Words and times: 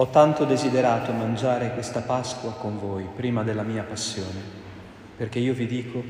Ho 0.00 0.08
tanto 0.08 0.46
desiderato 0.46 1.12
mangiare 1.12 1.74
questa 1.74 2.00
Pasqua 2.00 2.52
con 2.52 2.78
voi 2.78 3.06
prima 3.14 3.42
della 3.42 3.62
mia 3.62 3.82
passione, 3.82 4.40
perché 5.14 5.38
io 5.38 5.52
vi 5.52 5.66
dico, 5.66 6.02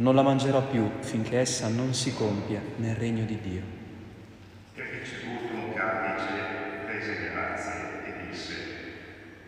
non 0.00 0.16
la 0.16 0.22
mangerò 0.22 0.62
più 0.62 0.90
finché 0.98 1.38
essa 1.38 1.68
non 1.68 1.94
si 1.94 2.12
compia 2.12 2.60
nel 2.78 2.96
regno 2.96 3.24
di 3.24 3.38
Dio. 3.40 3.62
E 4.74 4.82
ricevuto 4.82 5.54
un 5.54 5.72
calice, 5.72 6.26
rese 6.86 7.30
grazie 7.30 7.72
e 8.04 8.28
disse, 8.28 8.54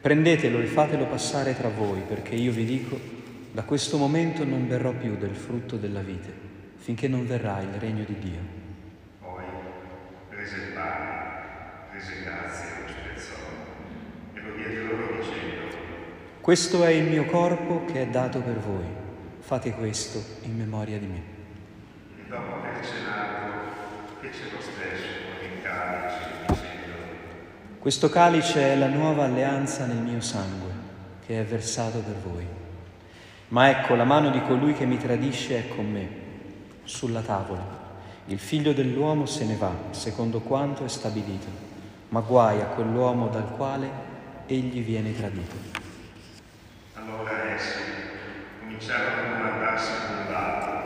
Prendetelo 0.01 0.61
e 0.61 0.67
fatelo 0.67 1.07
passare 1.07 1.57
tra 1.57 1.69
voi, 1.69 2.03
perché 2.07 2.37
io 2.37 2.53
vi 2.53 2.65
dico, 2.65 2.97
da 3.51 3.65
questo 3.65 3.97
momento 3.97 4.45
non 4.45 4.69
berrò 4.69 4.93
più 4.93 5.17
del 5.17 5.35
frutto 5.35 5.77
della 5.77 6.03
vite, 6.03 6.33
finché 6.77 7.09
non 7.09 7.27
verrà 7.27 7.61
il 7.61 7.81
regno 7.81 8.05
di 8.05 8.17
Dio. 8.17 8.41
poi 9.19 9.45
prese 10.29 10.55
il 10.55 10.73
pane, 10.73 11.21
rese 11.91 12.23
grazie 12.23 12.67
e 12.69 12.81
lo 12.83 12.89
spezzò, 12.89 13.35
e 14.35 14.41
lo 14.41 14.55
diede 14.57 14.83
loro 14.83 15.17
dicendo, 15.21 15.77
Questo 16.43 16.83
è 16.83 16.89
il 16.89 17.05
mio 17.05 17.25
corpo 17.27 17.85
che 17.85 18.03
è 18.03 18.07
dato 18.09 18.41
per 18.41 18.59
voi. 18.59 18.85
Fate 19.39 19.71
questo 19.75 20.21
in 20.43 20.57
memoria 20.57 20.99
di 20.99 21.07
me. 21.07 21.23
e 22.19 22.29
dopo 22.29 22.57
aver 22.57 22.85
cenato, 22.85 23.53
fece 24.19 24.51
lo 24.51 24.61
stesso 24.61 25.07
con 25.23 25.47
il 25.47 25.63
calice, 25.63 26.19
dicendo, 26.49 26.97
Questo 27.79 28.09
calice 28.09 28.73
è 28.73 28.77
la 28.77 28.89
nuova 28.89 29.27
alleanza 29.27 29.87
nel 29.87 30.03
mio 30.03 30.21
sangue, 30.21 30.71
che 31.25 31.41
è 31.41 31.45
versato 31.45 32.01
per 32.01 32.17
voi. 32.17 32.45
Ma 33.51 33.71
ecco, 33.71 33.95
la 33.95 34.03
mano 34.03 34.31
di 34.31 34.43
colui 34.43 34.75
che 34.75 34.85
mi 34.85 34.99
tradisce 34.99 35.59
è 35.59 35.69
con 35.77 35.89
me, 35.93 36.09
sulla 36.83 37.21
tavola. 37.21 37.65
Il 38.27 38.41
figlio 38.41 38.73
dell'uomo 38.73 39.27
se 39.27 39.45
ne 39.45 39.55
va, 39.55 39.73
secondo 39.91 40.41
quanto 40.41 40.85
è 40.85 40.89
stabilito, 40.89 41.47
ma 42.09 42.19
guai 42.19 42.61
a 42.61 42.67
quell'uomo 42.67 43.29
dal 43.29 43.49
quale 43.53 43.89
egli 44.47 44.83
viene 44.83 45.15
tradito. 45.15 45.83
Allora 47.05 47.55
essi 47.55 47.81
cominciarono 48.83 49.23
a 49.23 49.39
domandarsi 49.39 49.93
l'un 50.09 50.33
l'altro 50.33 50.81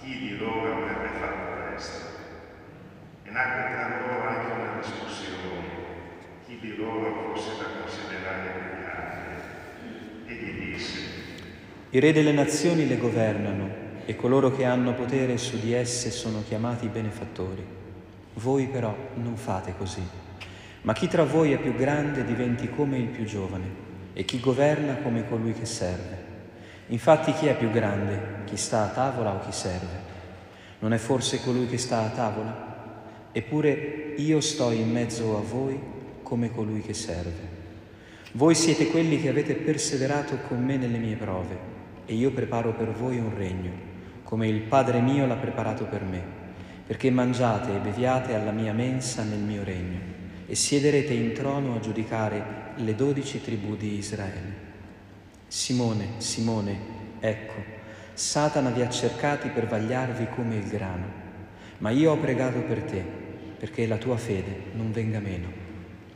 chi 0.00 0.18
di 0.18 0.38
loro 0.38 0.72
avrebbe 0.72 1.08
fatto 1.18 1.68
questo. 1.68 2.06
E 3.24 3.30
nacque 3.30 3.74
tra 3.74 4.00
loro 4.00 4.26
anche 4.26 4.52
una 4.52 4.80
discussione, 4.80 5.68
chi 6.46 6.58
di 6.60 6.76
loro 6.76 7.34
fosse 7.34 7.50
da 7.58 7.82
considerare 7.82 8.50
peccante. 8.50 10.32
Egli 10.32 10.72
disse, 10.72 10.98
I 11.90 12.00
re 12.00 12.12
delle 12.12 12.32
nazioni 12.32 12.88
le 12.88 12.96
governano 12.96 13.82
e 14.06 14.16
coloro 14.16 14.54
che 14.54 14.64
hanno 14.64 14.94
potere 14.94 15.36
su 15.36 15.60
di 15.60 15.74
esse 15.74 16.10
sono 16.10 16.42
chiamati 16.46 16.88
benefattori. 16.88 17.64
Voi 18.34 18.66
però 18.66 18.94
non 19.14 19.36
fate 19.36 19.74
così. 19.76 20.02
Ma 20.82 20.92
chi 20.92 21.08
tra 21.08 21.24
voi 21.24 21.52
è 21.52 21.58
più 21.58 21.74
grande 21.74 22.24
diventi 22.24 22.68
come 22.68 22.98
il 22.98 23.08
più 23.08 23.24
giovane 23.24 23.82
e 24.14 24.24
chi 24.24 24.40
governa 24.40 24.96
come 24.96 25.26
colui 25.26 25.52
che 25.52 25.66
serve. 25.66 26.23
Infatti 26.88 27.32
chi 27.32 27.46
è 27.46 27.56
più 27.56 27.70
grande, 27.70 28.42
chi 28.44 28.56
sta 28.56 28.84
a 28.84 28.88
tavola 28.88 29.32
o 29.32 29.40
chi 29.40 29.52
serve? 29.52 30.12
Non 30.80 30.92
è 30.92 30.98
forse 30.98 31.40
colui 31.42 31.66
che 31.66 31.78
sta 31.78 32.00
a 32.00 32.08
tavola? 32.08 32.72
Eppure 33.32 34.14
io 34.16 34.40
sto 34.40 34.70
in 34.70 34.92
mezzo 34.92 35.36
a 35.36 35.40
voi 35.40 35.80
come 36.22 36.50
colui 36.50 36.82
che 36.82 36.92
serve. 36.92 37.52
Voi 38.32 38.54
siete 38.54 38.88
quelli 38.88 39.20
che 39.20 39.28
avete 39.28 39.54
perseverato 39.54 40.38
con 40.46 40.62
me 40.62 40.76
nelle 40.76 40.98
mie 40.98 41.16
prove 41.16 41.56
e 42.04 42.14
io 42.14 42.32
preparo 42.32 42.72
per 42.72 42.90
voi 42.90 43.18
un 43.18 43.34
regno, 43.34 43.70
come 44.24 44.46
il 44.48 44.60
Padre 44.60 45.00
mio 45.00 45.26
l'ha 45.26 45.36
preparato 45.36 45.84
per 45.84 46.02
me, 46.02 46.22
perché 46.86 47.10
mangiate 47.10 47.74
e 47.74 47.78
beviate 47.78 48.34
alla 48.34 48.50
mia 48.50 48.72
mensa 48.72 49.22
nel 49.22 49.38
mio 49.38 49.64
regno 49.64 49.98
e 50.46 50.54
siederete 50.54 51.14
in 51.14 51.32
trono 51.32 51.76
a 51.76 51.80
giudicare 51.80 52.72
le 52.76 52.94
dodici 52.94 53.40
tribù 53.40 53.76
di 53.76 53.96
Israele. 53.96 54.73
Simone, 55.54 56.14
Simone, 56.16 56.76
ecco, 57.20 57.54
Satana 58.12 58.70
vi 58.70 58.82
ha 58.82 58.90
cercati 58.90 59.50
per 59.50 59.68
vagliarvi 59.68 60.26
come 60.34 60.56
il 60.56 60.66
grano, 60.66 61.06
ma 61.78 61.90
io 61.90 62.10
ho 62.10 62.16
pregato 62.16 62.58
per 62.62 62.82
te, 62.82 63.02
perché 63.56 63.86
la 63.86 63.96
tua 63.96 64.16
fede 64.16 64.72
non 64.72 64.90
venga 64.90 65.20
meno. 65.20 65.46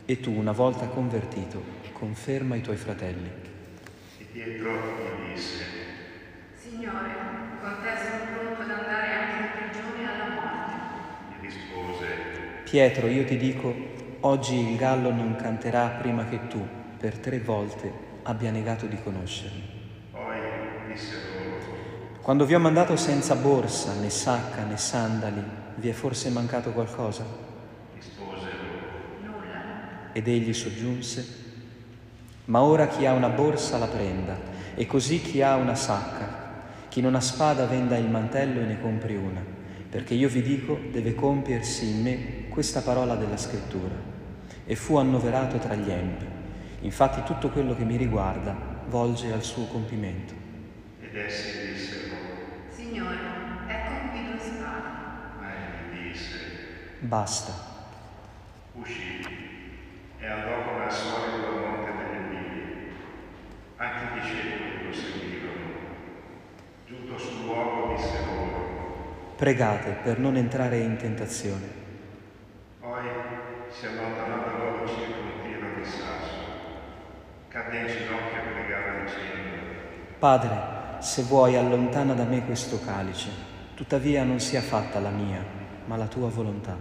E 0.04 0.18
tu, 0.18 0.32
una 0.32 0.50
volta 0.50 0.88
convertito, 0.88 1.62
conferma 1.92 2.56
i 2.56 2.62
tuoi 2.62 2.76
fratelli. 2.76 3.30
e 4.18 4.24
Pietro 4.24 4.72
gli 4.72 5.32
disse, 5.32 5.64
Signore, 6.60 7.08
con 7.60 7.76
te 7.80 7.90
sono 7.96 8.36
pronto 8.36 8.60
ad 8.62 8.70
andare 8.70 9.12
anche 9.12 9.36
in 9.40 9.70
prigione 9.70 10.14
alla 10.14 10.34
morte. 10.34 10.72
gli 11.38 11.44
rispose, 11.44 12.06
Pietro, 12.64 13.06
io 13.06 13.24
ti 13.24 13.36
dico, 13.36 13.72
oggi 14.20 14.56
il 14.72 14.76
gallo 14.76 15.12
non 15.12 15.36
canterà 15.36 15.90
prima 15.90 16.26
che 16.26 16.48
tu, 16.48 16.66
per 16.98 17.18
tre 17.18 17.38
volte, 17.38 18.07
abbia 18.28 18.50
negato 18.50 18.84
di 18.84 18.98
conoscermi. 19.02 19.62
poi 20.12 20.36
disse 20.92 21.14
loro, 21.14 22.20
Quando 22.20 22.44
vi 22.44 22.54
ho 22.54 22.58
mandato 22.58 22.94
senza 22.96 23.34
borsa, 23.34 23.94
né 23.94 24.10
sacca, 24.10 24.64
né 24.64 24.76
sandali, 24.76 25.42
vi 25.76 25.88
è 25.88 25.92
forse 25.92 26.28
mancato 26.28 26.72
qualcosa? 26.72 27.24
rispose 27.94 28.44
loro, 28.44 29.32
Nulla. 29.32 30.12
Ed 30.12 30.28
egli 30.28 30.52
soggiunse, 30.52 31.26
ma 32.46 32.60
ora 32.60 32.86
chi 32.86 33.06
ha 33.06 33.14
una 33.14 33.30
borsa 33.30 33.78
la 33.78 33.86
prenda, 33.86 34.36
e 34.74 34.84
così 34.84 35.22
chi 35.22 35.40
ha 35.40 35.56
una 35.56 35.74
sacca. 35.74 36.36
Chi 36.90 37.00
non 37.00 37.14
ha 37.14 37.20
spada 37.20 37.64
venda 37.64 37.96
il 37.96 38.10
mantello 38.10 38.60
e 38.60 38.64
ne 38.64 38.78
compri 38.78 39.16
una, 39.16 39.42
perché 39.88 40.12
io 40.12 40.28
vi 40.28 40.42
dico 40.42 40.78
deve 40.90 41.14
compiersi 41.14 41.88
in 41.88 42.02
me 42.02 42.48
questa 42.50 42.82
parola 42.82 43.14
della 43.14 43.38
scrittura. 43.38 43.94
E 44.66 44.76
fu 44.76 44.96
annoverato 44.96 45.56
tra 45.56 45.74
gli 45.74 45.90
empi. 45.90 46.37
Infatti 46.80 47.22
tutto 47.24 47.48
quello 47.50 47.74
che 47.74 47.84
mi 47.84 47.96
riguarda 47.96 48.54
volge 48.86 49.32
al 49.32 49.42
suo 49.42 49.66
compimento. 49.66 50.32
ed 51.00 51.16
essi 51.16 51.72
dissero, 51.72 52.14
Signore, 52.70 53.16
ecco 53.66 54.10
qui 54.10 54.24
due 54.30 54.38
spade. 54.38 54.86
ma 55.40 55.50
egli 55.52 56.08
disse, 56.12 56.38
Basta. 57.00 57.52
uscì 58.74 59.20
e 60.20 60.26
andò 60.26 60.62
come 60.64 60.84
al 60.84 60.92
solito 60.92 61.46
al 61.48 61.58
monte 61.60 61.90
delle 61.96 62.26
Olive. 62.26 62.90
Anche 63.76 64.04
i 64.04 64.20
discepoli 64.20 64.86
lo 64.86 64.92
seguirono. 64.92 65.66
Giunto 66.86 67.18
sul 67.18 67.44
luogo 67.44 67.94
disse 67.96 68.18
loro, 68.24 69.32
Pregate 69.36 69.98
per 70.02 70.18
non 70.18 70.36
entrare 70.36 70.78
in 70.78 70.96
tentazione. 70.96 71.66
poi 72.80 73.02
si 73.68 73.86
allontanò 73.86 74.44
da 74.44 74.56
loro 74.58 74.86
circa 74.86 75.18
un 75.18 75.42
tiro 75.44 75.74
di 75.76 75.84
sasso. 75.84 76.36
Cadde 77.68 77.80
in 77.80 77.86
ginocchio 77.86 78.38
e 78.38 78.52
pregava 78.54 79.04
dicendo, 79.04 79.56
Padre, 80.18 81.00
se 81.00 81.22
vuoi 81.24 81.54
allontana 81.54 82.14
da 82.14 82.24
me 82.24 82.42
questo 82.46 82.80
calice, 82.82 83.28
tuttavia 83.74 84.24
non 84.24 84.40
sia 84.40 84.62
fatta 84.62 84.98
la 85.00 85.10
mia, 85.10 85.44
ma 85.84 85.98
la 85.98 86.06
tua 86.06 86.30
volontà. 86.30 86.74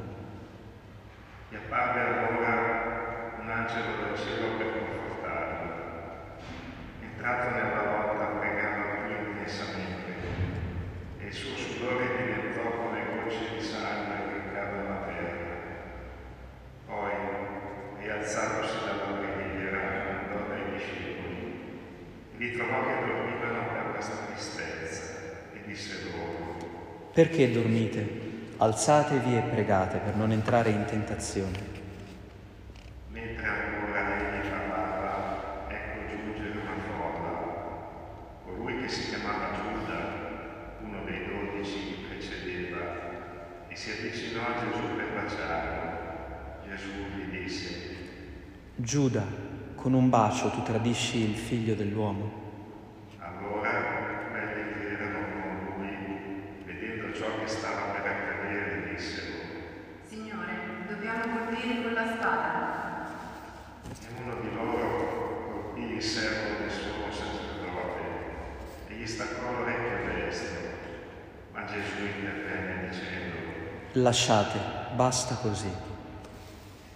Gli 1.50 1.56
apparve 1.56 2.00
allora 2.00 3.36
un 3.42 3.50
angelo 3.50 3.98
del 4.02 4.18
cielo 4.18 4.56
per 4.56 4.68
confortarlo. 4.80 5.74
Entrato 7.02 7.50
nella 7.50 7.84
lotta 7.84 8.26
pregava 8.40 8.84
più 9.08 9.32
intensamente 9.32 10.14
e 11.20 11.26
il 11.26 11.34
suo 11.34 11.54
sudore 11.54 12.16
diventò 12.16 12.62
come 12.62 13.04
gocce 13.12 13.58
di 13.58 13.62
sangue 13.62 14.16
che 14.32 14.54
cadono 14.54 14.90
a 14.90 15.04
terra. 15.04 15.56
Poi, 16.86 17.12
rialzatosi 18.00 18.86
dalla 18.86 19.20
preghiera, 19.20 20.06
andò 20.28 20.48
dai 20.48 20.72
discepoli. 20.74 21.26
Li 22.38 22.56
trovò 22.56 22.86
che 22.86 22.94
dormivano 23.08 23.68
per 23.68 23.92
questa 23.94 24.16
tristezza 24.28 25.04
e 25.54 25.62
disse 25.66 26.04
loro, 26.12 27.10
Perché 27.12 27.52
dormite? 27.52 28.26
Alzatevi 28.58 29.38
e 29.38 29.42
pregate 29.42 29.98
per 29.98 30.16
non 30.16 30.32
entrare 30.32 30.70
in 30.70 30.86
tentazione. 30.86 31.58
Mentre 33.10 33.48
ancora 33.48 34.18
egli 34.18 34.50
parlava, 34.50 35.66
ecco 35.68 36.10
giungere 36.10 36.60
una 36.60 36.78
folla. 36.86 37.32
Colui 38.46 38.82
che 38.82 38.88
si 38.88 39.10
chiamava 39.10 39.56
Giuda, 39.56 40.78
uno 40.82 41.04
dei 41.06 41.26
dodici, 41.26 42.06
precedeva 42.08 43.68
e 43.68 43.76
si 43.76 43.90
avvicinò 43.90 44.42
a 44.42 44.60
Gesù 44.60 44.96
per 44.96 45.14
baciarlo. 45.16 46.70
Gesù 46.70 46.90
gli 47.16 47.36
disse, 47.36 47.96
Giuda, 48.76 49.26
con 49.88 49.96
un 49.96 50.10
bacio 50.10 50.50
tu 50.50 50.64
tradisci 50.64 51.30
il 51.30 51.38
figlio 51.38 51.74
dell'uomo. 51.74 52.30
allora 53.20 53.70
quelli 54.32 54.74
che 54.74 54.92
erano 54.92 55.20
con 55.32 55.76
lui, 55.78 56.44
vedendo 56.66 57.14
ciò 57.14 57.28
che 57.40 57.48
stava 57.48 57.94
per 57.94 58.06
accadere, 58.06 58.94
dissero, 58.94 59.32
Signore, 60.06 60.84
dobbiamo 60.90 61.38
colpire 61.38 61.84
con 61.84 61.94
la 61.94 62.06
spada. 62.06 63.08
E 63.88 64.22
uno 64.22 64.42
di 64.42 64.54
loro 64.54 65.72
colpì 65.72 65.94
il 65.94 66.02
servo 66.04 66.60
del 66.60 66.70
suo 66.70 67.10
sacerdote 67.10 68.02
e 68.90 68.94
gli 68.94 69.08
staccò 69.08 69.54
l'orecchio 69.54 70.26
destro. 70.26 70.60
Ma 71.54 71.64
Gesù 71.64 72.04
intervenne 72.04 72.90
dicendo, 72.90 73.36
Lasciate, 73.94 74.60
basta 74.96 75.36
così. 75.36 75.72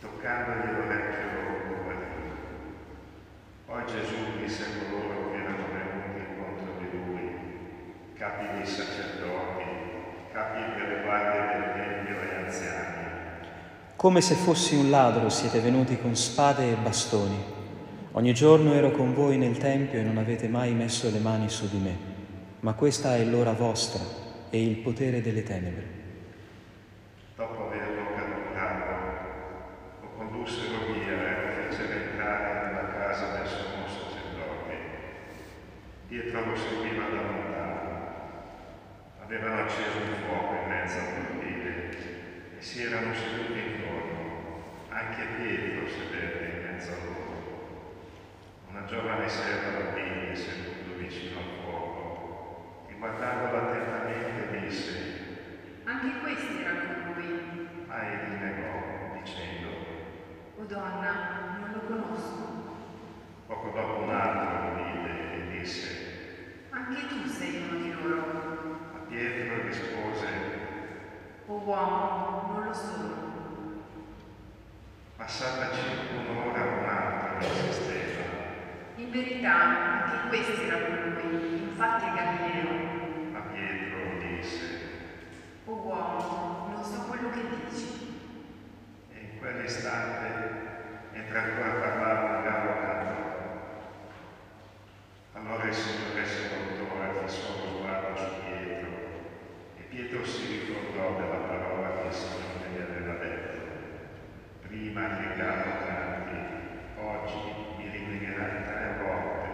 toccandogli 0.02 0.76
l'orecchio 0.76 1.70
lo 1.70 1.84
guarì. 1.84 2.10
Poi 3.72 3.86
Gesù 3.86 4.16
disse 4.38 4.64
a 4.64 4.84
coloro 4.84 5.31
che 5.31 5.38
erano 5.38 5.66
venuti 5.72 6.26
contro 6.36 6.74
di 6.78 6.90
lui, 6.92 8.12
capi 8.18 8.58
dei 8.58 8.66
sacerdoti, 8.66 9.64
capi 10.34 10.60
delle 10.76 11.04
guardie 11.04 11.48
del 11.48 11.72
Tempio 11.72 12.20
e 12.20 12.36
anziani. 12.36 13.00
Come 14.01 14.21
se 14.21 14.33
fossi 14.33 14.74
un 14.74 14.89
ladro 14.89 15.30
siete 15.30 15.59
venuti 15.59 15.95
con 15.95 16.15
spade 16.15 16.71
e 16.71 16.74
bastoni. 16.74 17.38
Ogni 18.13 18.33
giorno 18.33 18.74
ero 18.74 18.89
con 18.89 19.13
voi 19.13 19.38
nel 19.38 19.59
Tempio 19.59 20.00
e 20.00 20.01
non 20.01 20.18
avete 20.18 20.48
mai 20.48 20.74
messo 20.74 21.12
le 21.12 21.19
mani 21.19 21.50
su 21.50 21.69
di 21.69 21.77
me, 21.77 21.95
ma 22.62 22.74
questa 22.74 23.15
è 23.15 23.24
l'ora 23.24 23.51
vostra 23.51 24.03
e 24.50 24.59
il 24.59 24.77
potere 24.77 25.21
delle 25.21 25.44
tenebre. 25.44 25.86
Dopo 27.36 27.68
averlo 27.68 28.01
catturato, 28.15 28.94
lo 30.01 30.07
condussero 30.18 30.80
via 30.92 31.12
e 31.12 31.45
lo 31.45 31.69
fecero 31.69 31.94
entrare 31.94 32.74
nella 32.74 32.94
casa 32.94 33.38
del 33.38 33.47
sommo 33.47 33.86
sacerdote. 33.86 34.75
Pietro 36.07 36.44
lo 36.44 36.56
seguiva 36.56 37.04
da 37.07 37.21
lontano. 37.21 38.09
Avevano 39.24 39.62
acceso 39.62 39.97
un 40.00 40.15
fuoco 40.25 40.56
in 40.56 40.69
mezzo 40.69 40.97
al 40.97 41.06
cortile 41.13 41.89
e 42.57 42.62
si 42.63 42.81
erano 42.81 43.13
seduti 43.13 43.59
intorno. 43.59 43.89
Anche 44.94 45.24
Pietro 45.38 45.88
sedette 45.88 46.44
in 46.44 46.62
mezzo 46.68 46.92
a 46.92 46.95
loro. 47.06 47.39
Una 48.69 48.81
giovane 48.92 49.30
serva 49.30 49.80
bambina 49.80 50.36
seduta 50.36 50.98
vicino 50.98 51.40
al 51.40 51.46
fuoco. 51.64 52.86
E 52.90 52.94
guardandola 52.98 53.70
attentamente 53.70 54.60
disse 54.60 55.00
Anche 55.86 56.20
questi 56.20 56.62
erano 56.62 57.04
con 57.06 57.14
lui. 57.24 57.70
ma 57.88 58.12
egli 58.12 58.34
negò, 58.34 59.14
dicendo, 59.18 59.70
O 60.58 60.64
donna, 60.66 61.58
non 61.62 61.72
lo 61.72 61.80
conosco. 61.88 62.76
poco 63.48 63.70
dopo 63.70 64.04
un 64.04 64.10
altro 64.10 64.76
lo 64.76 64.84
vide 64.84 65.34
e 65.36 65.58
disse, 65.58 66.68
Anche 66.72 67.08
tu 67.08 67.26
sei 67.30 67.64
uno 67.70 67.78
di 67.82 67.94
loro. 67.94 68.80
ma 68.92 69.00
Pietro 69.08 69.62
rispose, 69.68 70.28
O 71.48 71.54
uomo, 71.64 72.52
non 72.54 72.66
lo 72.66 72.74
sono. 72.74 73.30
passata 75.16 75.72
circa 75.74 76.14
un'ora 76.30 76.62
un 76.62 76.86
altro 76.90 77.48
insisteva, 77.48 78.10
In 78.96 79.10
verità, 79.12 79.54
anche 79.54 80.28
questi 80.30 80.64
erano 80.68 81.14
con 81.14 81.30
lui. 81.31 81.64
Infatti 81.64 82.06
è 82.06 82.14
Galileo. 82.14 83.31
ma 83.31 83.40
Pietro 83.40 84.00
disse, 84.20 84.80
O 85.66 85.74
uomo, 85.74 86.70
non 86.74 86.84
so 86.84 87.02
quello 87.10 87.30
che 87.31 87.42
dici. 87.70 87.90
e 89.14 89.20
in 89.20 89.40
quell'istante, 89.40 90.30
mentre 91.14 91.38
ancora 91.40 91.72
parlava 91.80 92.38
un 92.38 92.44
gallo 92.44 92.74
cantò. 92.80 93.20
Allora 95.34 95.64
il 95.68 95.74
Signore 95.74 96.26
si 96.26 96.42
voltò 96.50 97.04
e 97.04 97.28
fissò 97.28 97.50
lo 97.58 97.78
sguardo 97.78 98.16
su 98.18 98.30
Pietro, 98.46 98.90
e 99.78 99.81
Pietro 100.21 100.39
si 100.39 100.65
ricordò 100.68 101.19
della 101.19 101.47
parola 101.47 102.01
che 102.01 102.07
il 102.07 102.13
Signore 102.13 102.69
gli 102.69 102.79
aveva 102.79 103.13
detto. 103.23 103.57
Prima 104.68 105.18
che 105.18 105.23
il 105.23 105.35
gallo 105.35 105.85
canti, 105.88 106.38
oggi 107.00 107.33
mi 107.77 107.89
rinnegherai 107.89 108.63
tre 108.63 109.01
volte. 109.01 109.50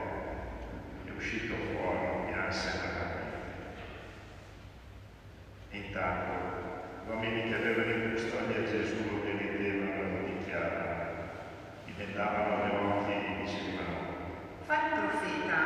E 1.05 1.11
uscito 1.15 1.55
fuori, 1.55 2.25
pianse 2.27 2.69
amaramente. 2.69 3.37
E 5.71 5.77
intanto 5.77 6.31
gli 7.05 7.09
uomini 7.11 7.47
che 7.47 7.55
avevano 7.55 7.91
in 7.91 8.11
custodia 8.11 8.63
Gesù 8.65 9.09
lo 9.09 9.23
deridevano 9.23 9.93
e 9.93 10.11
lo 10.11 10.37
dichiaravano, 10.37 11.13
gli 11.85 11.91
vendavano 11.95 12.65
le 12.65 12.75
occhi 12.75 13.11
e 13.13 13.21
gli 13.21 13.45
dicevano, 13.45 13.95
Fai 14.63 14.77
il 14.83 14.99
profeta. 14.99 15.57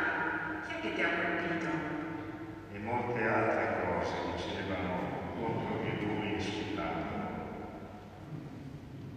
Chi 0.64 0.74
è 0.74 0.80
che 0.80 0.94
ti 0.94 1.02
ha 1.02 1.08
colpito? 1.08 2.00
e 2.74 2.78
molte 2.78 3.22
altre 3.22 3.84
cose 3.84 4.14
dicevano 4.34 5.20
contro 5.36 5.82
di 5.82 6.06
lui 6.06 6.32
insultandolo. 6.32 7.20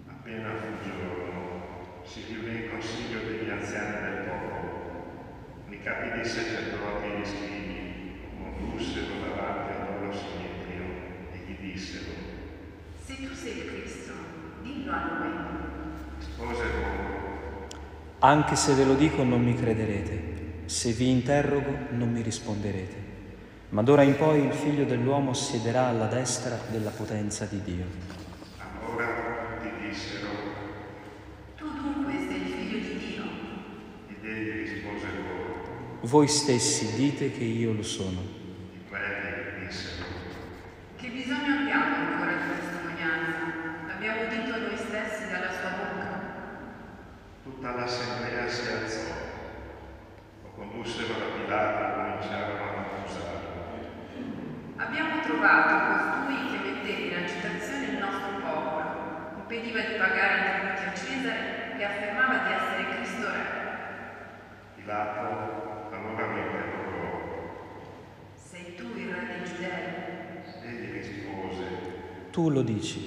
Appena 0.09 0.55
fu 0.55 0.67
giorno, 0.83 2.01
si 2.03 2.23
riunì 2.27 2.63
il 2.63 2.69
consiglio 2.69 3.19
degli 3.19 3.49
anziani 3.49 4.01
del 4.01 4.23
popolo. 4.25 4.83
I 5.69 5.79
capi 5.81 6.09
dei 6.09 6.25
sacerdoti 6.25 7.06
e 7.06 7.19
gli 7.19 7.25
scrivi 7.25 8.19
lo 8.39 8.51
condussero 8.57 9.19
davanti 9.25 9.71
al 9.71 9.99
loro 9.99 10.11
sinedrio 10.11 10.83
e 11.31 11.37
gli 11.37 11.71
dissero, 11.71 12.11
Se 12.97 13.16
tu 13.16 13.33
sei 13.33 13.57
il 13.57 13.68
Cristo, 13.68 14.13
dillo 14.63 14.92
a 14.92 15.18
noi. 15.19 15.31
rispose 16.18 16.63
loro, 16.63 17.68
Anche 18.25 18.55
se 18.55 18.73
ve 18.73 18.85
lo 18.85 18.95
dico 18.95 19.21
non 19.23 19.44
mi 19.44 19.53
crederete, 19.53 20.63
se 20.65 20.94
vi 20.94 21.11
interrogo 21.11 21.77
non 21.91 22.11
mi 22.11 22.23
risponderete. 22.23 23.03
Ma 23.69 23.83
d'ora 23.83 24.01
in 24.01 24.15
poi 24.17 24.44
il 24.47 24.51
figlio 24.51 24.83
dell'uomo 24.83 25.33
siederà 25.35 25.85
alla 25.89 26.07
destra 26.07 26.57
della 26.71 26.89
potenza 26.89 27.45
di 27.45 27.61
Dio. 27.61 27.85
allora 28.57 29.05
tutti 29.61 29.87
dissero, 29.87 30.27
Tu 31.55 31.65
dunque 31.71 32.13
sei 32.13 32.41
il 32.41 32.47
figlio 32.47 32.77
di 32.79 32.97
Dio. 32.97 33.23
ed 34.09 34.25
egli 34.25 34.69
rispose 34.73 35.05
loro, 35.05 35.99
Voi 36.01 36.27
stessi 36.27 36.95
dite 36.95 37.31
che 37.31 37.44
io 37.44 37.73
lo 37.73 37.83
sono. 37.83 38.21
e 38.73 38.89
quelli 38.89 39.67
dissero, 39.67 40.03
Che 40.95 41.07
bisogno 41.09 41.59
abbiamo 41.59 41.95
ancora 41.95 42.31
di 42.31 42.49
testimonianza? 42.57 43.94
Abbiamo 43.95 44.21
udito 44.23 44.57
noi 44.57 44.77
stessi 44.77 45.29
dalla 45.29 45.51
sua 45.51 45.69
bocca. 45.77 46.13
Tutta 47.45 47.75
l'assemblea 47.75 48.47
si 48.49 48.67
alzò, 48.71 49.13
lo 50.44 50.49
condussero 50.55 51.13
da 51.13 51.25
Pilato 51.37 51.77
e 51.77 51.94
cominciarono 51.94 52.63
ad 52.63 52.77
accusarlo. 52.77 53.53
Abbiamo 54.77 55.21
trovato 55.21 55.73
costui 55.85 56.49
che 56.49 56.57
metteva 56.65 57.05
in 57.05 57.23
agitazione 57.23 57.85
il 57.85 57.97
nostro 57.99 58.31
popolo, 58.41 58.83
impediva 59.37 59.79
di 59.79 59.94
pagare 59.94 60.33
i 60.35 60.41
tributi 60.49 60.83
a 60.89 60.94
Cesare 60.97 61.77
e 61.77 61.83
affermava 61.85 62.35
di 62.47 62.53
essere 62.57 62.89
Cristo 62.95 63.27
Re. 63.29 63.45
Pilato 64.75 65.21
allora 65.94 66.25
lo 66.25 66.37
interrogò. 66.41 67.05
Sei 68.33 68.73
tu 68.75 68.85
il 68.97 69.13
re 69.13 69.21
dei 69.27 69.45
Giudei? 69.45 69.85
Egli 70.65 70.91
rispose, 70.97 71.63
Tu 72.35 72.49
lo 72.49 72.63
dici. 72.63 72.99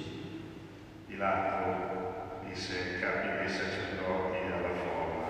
Pilato 1.05 2.41
disse 2.47 2.73
ai 2.79 2.99
capi 2.99 3.27
dei 3.37 3.47
sacerdoti 3.47 4.37
alla 4.41 4.73
folla, 4.73 5.27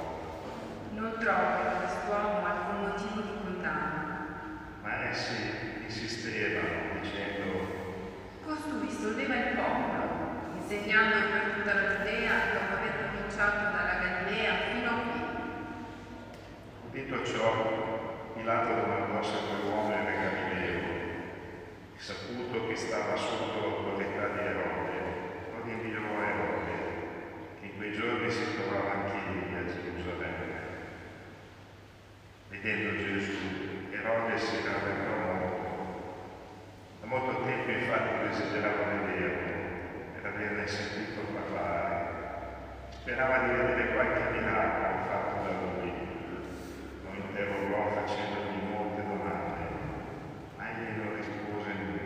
Non 0.94 1.16
trovo 1.20 1.48
per 1.60 1.84
quest'uomo 1.84 2.46
alcun 2.46 2.80
motivo 2.80 3.20
di 3.20 3.36
condanna. 3.44 4.28
ma 4.82 5.10
essi 5.10 5.36
insistevano 5.84 7.02
dicendo, 7.02 7.68
Costui 8.46 8.90
solleva 8.90 9.36
il 9.36 9.56
popolo, 9.58 10.08
insegnando 10.56 11.18
per 11.28 11.44
tutta 11.56 11.74
la 11.74 11.98
Giudea 11.98 12.32
dopo 12.54 12.76
aver 12.80 12.94
cominciato 13.04 13.64
dalla 13.68 14.00
Galilea 14.00 14.54
fino 14.72 14.90
a 14.90 15.00
qui. 15.12 15.22
Udito 16.88 17.26
ciò, 17.26 17.52
Pilato 18.34 18.74
domandò 18.80 19.22
se 19.22 19.36
quell'uomo 19.46 19.92
era 19.92 20.04
Galileo, 20.10 20.48
e 20.48 20.49
saputo 22.00 22.68
che 22.68 22.76
stava 22.78 23.16
sotto 23.18 23.60
l'autorità 23.60 24.28
di 24.30 24.40
Erode, 24.40 25.00
lo 25.52 25.64
rinviò 25.64 26.00
a 26.00 26.26
Erode, 26.30 26.78
che 27.60 27.66
in 27.66 27.76
quei 27.78 27.92
giorni 27.92 28.32
si 28.32 28.56
trovava 28.56 28.94
anch'egli 28.94 29.54
a 29.54 29.66
Gerusalemme. 29.66 30.68
Vedendo 32.50 32.98
Gesù, 32.98 33.34
Erode 33.92 34.38
si 34.40 34.56
rallegrò 34.64 35.16
molto. 35.34 35.68
Da 37.02 37.08
molto 37.08 37.44
tempo 37.44 37.70
infatti 37.70 38.28
desiderava 38.28 38.84
vederlo, 38.86 39.58
per 40.14 40.26
averne 40.26 40.68
sentito 40.68 41.22
parlare. 41.34 42.08
Sperava 42.92 43.46
di 43.46 43.52
vedere 43.54 43.94
qualche 43.94 44.32
miracolo 44.32 45.04
fatto 45.04 45.44
da 45.44 45.52
lui. 45.60 45.94
Lo 47.04 47.10
interrogò 47.14 47.90
facendogli 47.92 48.70
molte 48.72 49.02
domande, 49.04 49.66
ma 50.58 50.70
egli 50.70 50.98
non 50.98 51.16
rispose 51.16 51.72
nulla. 51.74 51.98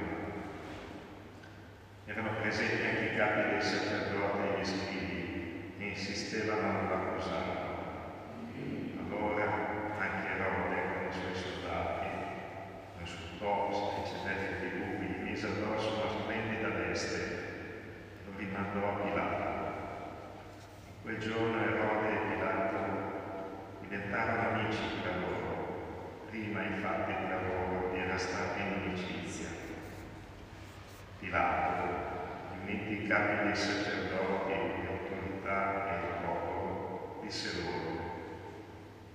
Erano 2.06 2.30
presenti 2.42 2.86
anche 2.86 3.06
i 3.14 3.16
capi 3.16 3.50
dei 3.50 3.62
sacerdoti 3.62 4.48
e 4.48 4.60
gli 4.60 4.66
scrivi 4.66 5.74
che 5.78 5.84
insistevano 5.86 6.82
nell'accusarlo. 6.82 7.72
Allora 9.00 9.46
anche 9.98 10.28
Erode 10.28 10.82
con 10.94 11.08
i 11.10 11.12
suoi 11.12 11.36
soldati 11.36 12.08
lo 12.96 13.00
insultò, 13.00 14.04
si 14.06 14.16
fece 14.26 14.60
di 14.60 14.70
lui, 14.78 15.06
gli 15.08 15.22
mise 15.24 15.48
addosso 15.48 15.94
una 16.02 16.10
splendida 16.10 16.70
veste 16.70 17.22
e 17.22 18.26
lo 18.26 18.32
rimandò 18.38 18.88
a 18.88 19.00
Pilato. 19.02 19.52
In 20.88 21.02
quel 21.02 21.18
giorno 21.18 21.62
Erode 21.62 22.10
e 22.10 22.36
Pilato 22.36 22.82
diventarono 23.82 24.50
amici 24.50 25.02
tra 25.02 25.16
loro. 25.16 26.22
Prima 26.30 26.64
infatti 26.64 27.14
tra 27.28 27.40
loro 27.42 27.94
era 27.94 28.18
stata 28.18 28.60
inimicizia. 28.60 29.50
Pilato, 31.20 31.84
riuniti 32.66 33.04
i 33.04 33.08
capi 33.08 33.44
dei 33.46 33.56
sacerdoti, 33.56 34.52
le 34.52 34.88
autorità 34.88 35.90
e 35.90 35.96
il 35.96 36.26
popolo, 36.26 37.20
disse 37.22 37.62
loro, 37.62 38.02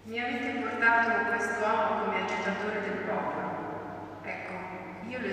Mi 0.04 0.20
avete 0.20 0.60
portato 0.60 1.28
quest'uomo 1.28 2.04
come 2.04 2.22
agitatore 2.22 2.80
del 2.80 2.98
popolo. 3.06 4.20
Ecco, 4.22 4.52
io 5.06 5.18
l'ho 5.20 5.26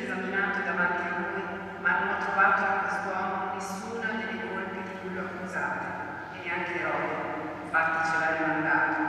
esaminato 0.55 0.63
davanti 0.63 1.01
a 1.01 1.15
voi, 1.19 1.43
ma 1.81 1.99
non 1.99 2.09
ho 2.09 2.17
trovato 2.23 2.61
in 2.61 2.79
quest'uomo 2.79 3.53
nessuna 3.53 4.07
delle 4.15 4.39
colpe 4.47 4.81
di 4.83 4.99
cui 4.99 5.13
lo 5.13 5.21
accusate, 5.21 5.85
e 6.33 6.45
neanche 6.45 6.81
Rode, 6.81 7.63
infatti 7.63 8.09
ce 8.09 8.17
l'ha 8.17 8.31
rimandato. 8.37 9.01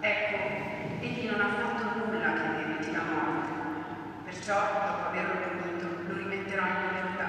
Ecco, 0.00 0.36
egli 1.00 1.30
non 1.30 1.40
ha 1.40 1.48
fatto 1.48 1.98
nulla 1.98 2.32
che 2.32 2.48
meriti 2.48 2.92
la 2.92 3.02
morte, 3.02 3.48
perciò, 4.24 4.58
dopo 4.86 5.08
averlo 5.08 5.58
punito, 5.58 5.86
lo 6.08 6.16
rimetterò 6.16 6.66
in 6.66 6.74
libertà. 6.88 7.28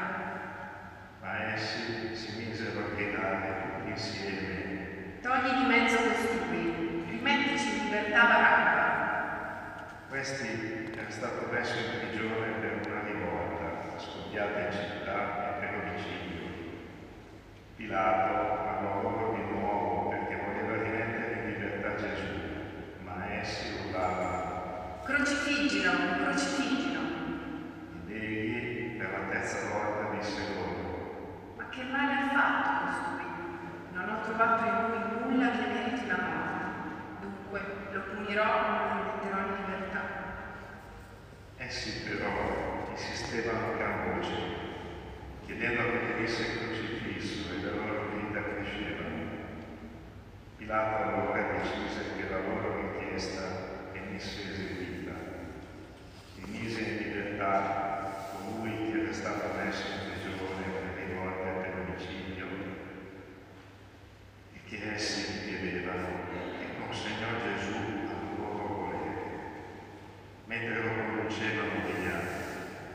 Ma 1.21 1.53
essi 1.53 2.15
si 2.15 2.37
misero 2.37 2.79
a 2.79 2.95
gridare 2.95 3.75
tutti 3.77 3.89
insieme. 3.89 5.19
Togli 5.21 5.53
di 5.53 5.65
mezzo 5.65 5.97
costui, 5.97 7.05
rimettici 7.07 7.77
in 7.77 7.83
libertà 7.83 8.25
Barabba. 8.25 8.79
Questi 10.09 10.90
era 11.01 11.09
stato 11.09 11.47
messo 11.51 11.73
in 11.77 11.97
prigione 11.97 12.51
per 12.59 12.81
una 12.85 13.01
rivolta, 13.01 13.97
scoppiata 13.97 14.59
in 14.59 14.71
città 14.71 15.47
e 15.47 15.59
per 15.59 15.73
omicidio. 15.81 16.41
Pilato 17.75 18.83
loro 18.83 19.33
di 19.33 19.51
nuovo 19.51 20.09
perché 20.09 20.35
voleva 20.35 20.83
rimettere 20.83 21.41
in 21.41 21.53
libertà 21.53 21.95
Gesù, 21.95 22.25
ma 23.03 23.33
essi 23.33 23.73
urlavano. 23.83 25.01
Crocifiggilo, 25.03 25.91
crocifiggilo. 26.21 26.99
Ed 28.05 28.21
egli 28.21 28.97
per 28.97 29.09
la 29.11 29.31
terza 29.31 29.69
volta 29.69 30.15
disse 30.15 30.53
loro, 30.53 31.55
Ma 31.57 31.69
che 31.69 31.83
male 31.83 32.13
ha 32.13 32.29
fatto 32.29 32.85
costui? 32.85 33.25
Non 33.93 34.09
ho 34.09 34.21
trovato 34.21 34.65
in 34.65 35.21
lui 35.21 35.31
nulla 35.31 35.49
che 35.49 35.65
meriti 35.65 36.05
la 36.05 36.17
morte. 36.17 36.61
Dunque 37.21 37.61
lo 37.91 38.01
punirò 38.01 38.43
e 38.43 38.69
lo 38.69 38.87
rimetterò 38.93 39.37
in 39.39 39.55
libertà. 39.65 40.21
Essi 41.71 42.01
però 42.01 42.85
insistevano 42.91 43.71
a 43.71 43.77
gran 43.77 44.19
voce, 44.19 44.35
chiedendo 45.45 45.83
che 45.83 46.13
venisse 46.13 46.57
crocifisso 46.57 47.53
e 47.53 47.63
le 47.63 47.71
loro 47.71 48.09
grida 48.11 48.43
crescevano. 48.43 49.29
Pilato 50.57 51.03
allora 51.03 51.53
decise 51.53 52.13
che 52.17 52.29
la 52.29 52.39
loro 52.39 52.75
richiesta 52.75 53.87
venisse 53.93 54.51
eseguita 54.51 55.13
e 56.35 56.41
mise 56.45 56.81
in 56.81 56.97
libertà 56.97 58.35
colui 58.35 58.91
che 58.91 59.03
era 59.03 59.13
stato 59.13 59.55
messo 59.55 59.87
in 59.93 60.11
prigione 60.11 60.65
per 60.73 61.05
rivolte 61.07 61.69
per 61.69 61.87
omicidio 61.87 62.47
e 64.55 64.59
che 64.67 64.93
essi 64.93 65.47
chiedevano 65.47 66.07
e 66.59 66.65
consegnò 66.77 67.27
Gesù 67.41 67.77
al 67.77 68.37
loro 68.37 68.67
volere. 68.67 69.19
Mentre 70.47 70.83
lo 70.83 70.89
conducevano 70.95 71.79
gli 71.87 72.07
altri, 72.11 72.43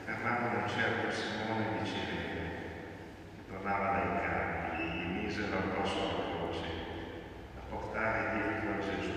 fermavano 0.04 0.58
un 0.58 0.68
certo 0.68 1.10
Simone 1.10 1.78
di 1.78 1.88
Cirene, 1.88 2.50
che 3.34 3.42
tornava 3.48 3.92
dai 3.92 4.10
campi, 4.20 4.82
e 4.82 4.84
gli 4.84 5.24
misero 5.24 5.56
addosso 5.56 6.04
la 6.04 6.36
croce, 6.36 6.68
a 7.56 7.62
portare 7.70 8.34
dietro 8.34 8.72
a 8.72 8.78
Gesù. 8.78 9.14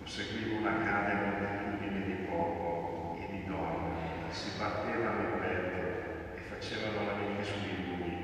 Lo 0.00 0.06
seguiva 0.06 0.58
una 0.58 0.82
grande 0.82 1.14
moltitudine 1.14 2.04
di 2.06 2.14
popolo 2.24 3.18
e 3.20 3.30
di 3.30 3.44
donne, 3.46 3.94
che 3.94 4.19
si 4.32 4.50
battevano 4.58 5.20
il 5.20 5.38
petto 5.40 6.36
e 6.36 6.40
facevano 6.48 7.06
la 7.06 7.12
lamenti 7.12 7.44
su 7.44 7.52
di 7.62 7.74
lui. 7.86 8.16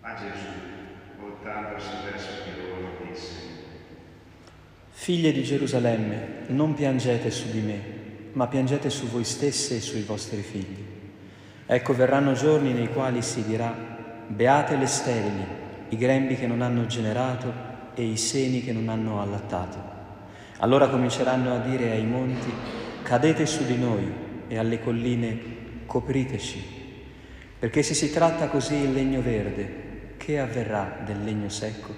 Ma 0.00 0.14
Gesù, 0.14 0.48
voltandosi 1.18 1.88
verso 2.04 2.30
di 2.44 2.60
loro, 2.60 2.98
disse, 3.08 3.34
Figlie 4.90 5.32
di 5.32 5.42
Gerusalemme, 5.42 6.44
non 6.48 6.74
piangete 6.74 7.30
su 7.30 7.50
di 7.50 7.60
me, 7.60 7.80
ma 8.32 8.48
piangete 8.48 8.90
su 8.90 9.06
voi 9.06 9.24
stesse 9.24 9.76
e 9.76 9.80
sui 9.80 10.02
vostri 10.02 10.42
figli. 10.42 10.84
Ecco, 11.66 11.94
verranno 11.94 12.32
giorni 12.32 12.72
nei 12.72 12.88
quali 12.88 13.22
si 13.22 13.44
dirà, 13.44 13.72
beate 14.26 14.76
le 14.76 14.86
sterili, 14.86 15.46
i 15.90 15.96
grembi 15.96 16.34
che 16.36 16.46
non 16.46 16.62
hanno 16.62 16.86
generato 16.86 17.52
e 17.94 18.02
i 18.02 18.16
seni 18.16 18.62
che 18.62 18.72
non 18.72 18.88
hanno 18.88 19.20
allattato. 19.20 19.94
Allora 20.58 20.88
cominceranno 20.88 21.54
a 21.54 21.58
dire 21.58 21.92
ai 21.92 22.04
monti, 22.04 22.52
cadete 23.02 23.46
su 23.46 23.64
di 23.64 23.78
noi, 23.78 24.25
e 24.48 24.58
alle 24.58 24.80
colline, 24.80 25.38
copriteci. 25.86 26.84
Perché 27.58 27.82
se 27.82 27.94
si 27.94 28.12
tratta 28.12 28.48
così 28.48 28.74
il 28.74 28.92
legno 28.92 29.22
verde, 29.22 30.14
che 30.18 30.38
avverrà 30.38 31.00
del 31.04 31.22
legno 31.22 31.48
secco? 31.48 31.94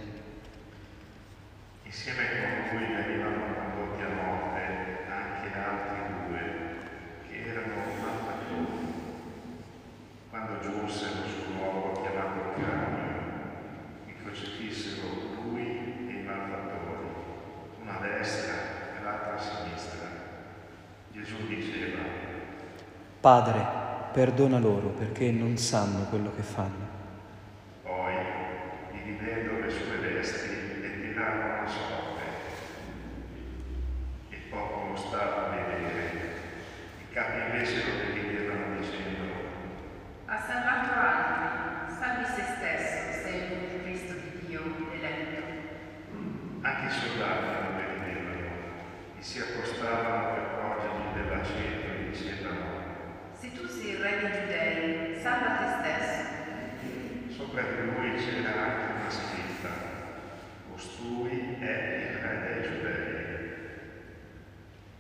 Insieme 1.85 2.23
con 2.71 2.79
lui 2.79 2.87
venivano 2.95 3.55
condotti 3.55 4.03
a 4.03 4.09
morte 4.09 4.61
anche 5.09 5.59
altri 5.59 5.99
due 6.29 6.41
che 7.29 7.51
erano 7.51 7.75
malfattori. 8.01 8.93
Quando 10.31 10.61
giunsero 10.61 11.27
sul 11.27 11.55
luogo 11.57 12.01
chiamato 12.03 12.53
Cranio, 12.55 13.23
li 14.07 14.15
crocifissero 14.23 15.09
lui 15.43 16.07
e 16.09 16.13
i 16.13 16.23
malfattori, 16.23 17.09
una 17.83 17.99
a 17.99 18.03
destra 18.03 18.55
e 18.99 19.03
l'altra 19.03 19.35
a 19.35 19.41
sinistra. 19.41 20.07
Gesù 21.13 21.47
diceva, 21.49 22.03
Padre, 23.29 23.63
perdona 24.15 24.59
loro 24.59 24.89
perché 24.89 25.31
non 25.31 25.59
sanno 25.59 26.05
quello 26.09 26.33
che 26.35 26.41
fanno. 26.41 26.87
poi, 27.83 28.15
dividendo 28.91 29.61
le 29.61 29.69
sue 29.69 29.99
vesti, 29.99 30.81
le 30.81 31.01
tirarono 31.03 31.63
a 31.63 31.67
sorte. 31.67 32.23
Il 34.31 34.39
popolo 34.49 34.97
stava 34.97 35.45
a 35.45 35.51
vedere, 35.51 36.11
i 37.03 37.13
capi 37.13 37.39
invece 37.53 37.83
lo 37.85 38.15
dividevano 38.15 38.81
dicendo, 38.81 39.25
Ha 40.25 40.41
salvato 40.41 40.93
altri, 40.99 41.97
salvi 42.01 42.25
se 42.25 42.43
stesso, 42.57 43.13
sei 43.29 43.41
il 43.53 43.83
Cristo 43.83 44.15
di 44.15 44.47
Dio, 44.47 44.63
eletto. 44.91 45.43
Anche 46.63 46.87
i 46.87 46.91
soldati 46.99 47.45
non 47.45 47.77
vedevano 47.77 48.47
e 49.19 49.23
si 49.23 49.39
accostavano 49.39 50.33
per 50.33 50.45
porgergli 50.63 51.13
dell'aceto 51.15 51.93
e 51.93 52.11
dicevano, 52.11 52.67
Se 53.41 53.53
tu 53.53 53.69
sei 53.69 53.91
il 53.91 53.99
re 53.99 54.19
dei 54.19 54.33
giudei, 54.33 55.21
salva 55.23 55.63
te 55.63 55.67
stesso. 55.79 56.27
sopra 57.37 57.63
di 57.63 57.87
lui 57.87 58.17
c'era 58.17 58.51
anche 58.51 58.93
una 58.99 59.11
scritta, 59.11 59.69
costui 60.73 61.57
è 61.61 62.11
il 62.11 62.19
re 62.19 62.35
dei 62.43 62.63
giudei. 62.67 63.17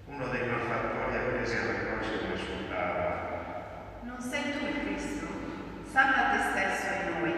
Uno 0.06 0.28
dei 0.28 0.46
malfattori 0.48 1.16
appesi 1.16 1.56
alla 1.56 1.74
croce 1.80 2.10
lo 2.22 2.32
insultava, 2.32 3.98
Non 4.02 4.20
sei 4.20 4.42
tu 4.52 4.64
il 4.66 4.84
Cristo, 4.86 5.26
salva 5.90 6.30
te 6.30 6.40
stesso 6.52 6.86
e 6.94 7.18
noi. 7.18 7.34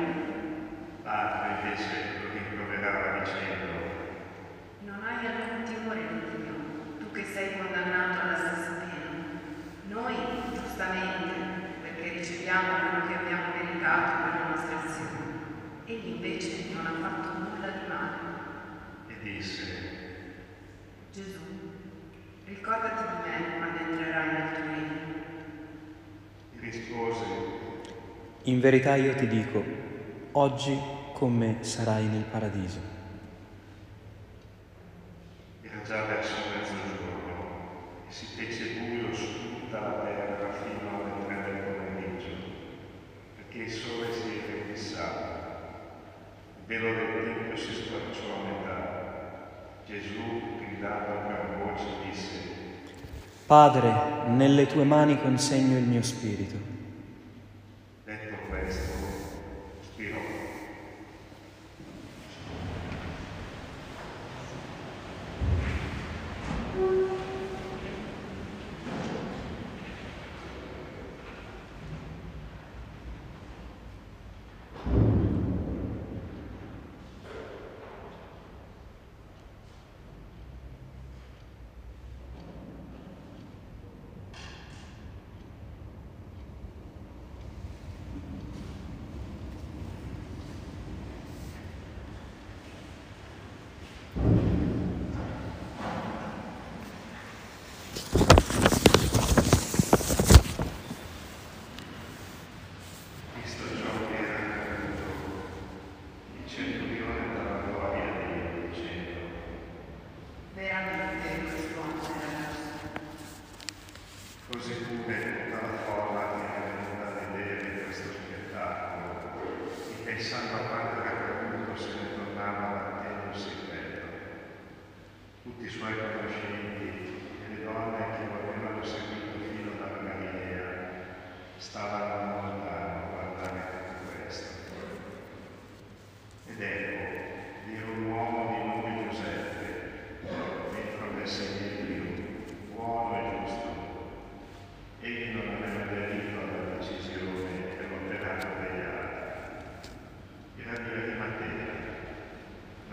l'altro 1.03 1.65
invece 1.65 1.89
lo 2.21 2.29
rimproverava 2.31 3.19
dicendo, 3.21 3.73
Non 4.85 5.01
hai 5.03 5.25
alcun 5.27 5.63
timore 5.65 6.01
di 6.09 6.43
Dio, 6.43 6.55
tu 6.99 7.11
che 7.11 7.25
sei 7.25 7.57
condannato 7.57 8.21
alla 8.21 8.37
stessa 8.37 8.73
pena. 8.85 8.89
Noi, 9.89 10.15
giustamente, 10.55 11.35
perché 11.83 12.11
riceviamo 12.19 12.69
quello 12.79 13.07
che 13.09 13.15
abbiamo 13.17 13.43
meritato 13.59 14.23
per 14.23 14.41
la 14.41 14.49
nostra 14.51 14.79
azione. 14.79 15.19
Egli 15.87 16.15
invece 16.15 16.73
non 16.73 16.87
ha 16.87 16.95
fatto 17.03 17.39
nulla 17.39 17.69
di 17.71 17.87
male. 17.89 18.17
e 19.09 19.15
disse, 19.21 19.65
Gesù, 21.13 21.41
ricordati 22.47 23.03
di 23.03 23.29
me 23.29 23.59
quando 23.59 23.79
entrerai 23.83 24.33
nel 24.33 24.53
tuo 24.55 24.65
regno. 24.65 24.99
e 26.55 26.61
rispose, 26.61 27.25
In 28.51 28.59
verità 28.59 28.97
io 28.97 29.15
ti 29.15 29.29
dico, 29.29 29.63
oggi 30.33 30.77
con 31.13 31.33
me 31.37 31.59
sarai 31.61 32.07
nel 32.07 32.25
paradiso. 32.25 32.81
Era 35.63 35.81
già 35.87 36.05
verso 36.07 36.35
mezzogiorno 36.59 38.09
e 38.09 38.13
si 38.13 38.27
fece 38.27 38.81
buio 38.81 39.15
su 39.15 39.25
tutta 39.55 39.79
la 39.79 39.93
terra 40.03 40.53
fino 40.65 40.89
alle 40.91 41.27
tre 41.27 41.45
del 41.45 41.75
pomeriggio, 41.77 42.35
perché 43.37 43.59
il 43.59 43.71
sole 43.71 44.13
si 44.13 44.43
era 44.45 44.65
fissato. 44.67 45.25
Il 46.59 46.65
velo 46.67 46.93
del 46.93 47.23
tempio 47.23 47.57
si 47.57 47.73
squarciò 47.73 48.35
a 48.35 48.51
metà. 48.51 49.51
Gesù, 49.87 50.23
gridando 50.59 51.21
a 51.21 51.23
gran 51.23 51.69
voce, 51.69 51.85
disse, 52.05 52.39
Padre, 53.47 54.29
nelle 54.31 54.67
tue 54.67 54.83
mani 54.83 55.21
consegno 55.21 55.79
il 55.79 55.85
mio 55.85 56.03
spirito. 56.03 56.80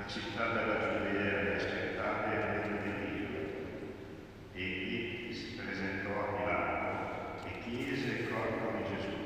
Città 0.07 0.53
della 0.53 1.03
Giudea 1.03 1.41
che 1.41 1.55
aspettava 1.55 2.33
il 2.33 2.39
regno 2.39 2.77
di 2.81 2.91
Dio. 3.11 3.27
Egli 4.53 5.33
si 5.33 5.55
presentò 5.55 6.11
a 6.11 6.23
Pilato 6.31 7.45
e 7.45 7.59
chiese 7.59 8.07
il 8.07 8.29
corpo 8.29 8.77
di 8.77 8.83
Gesù. 8.95 9.17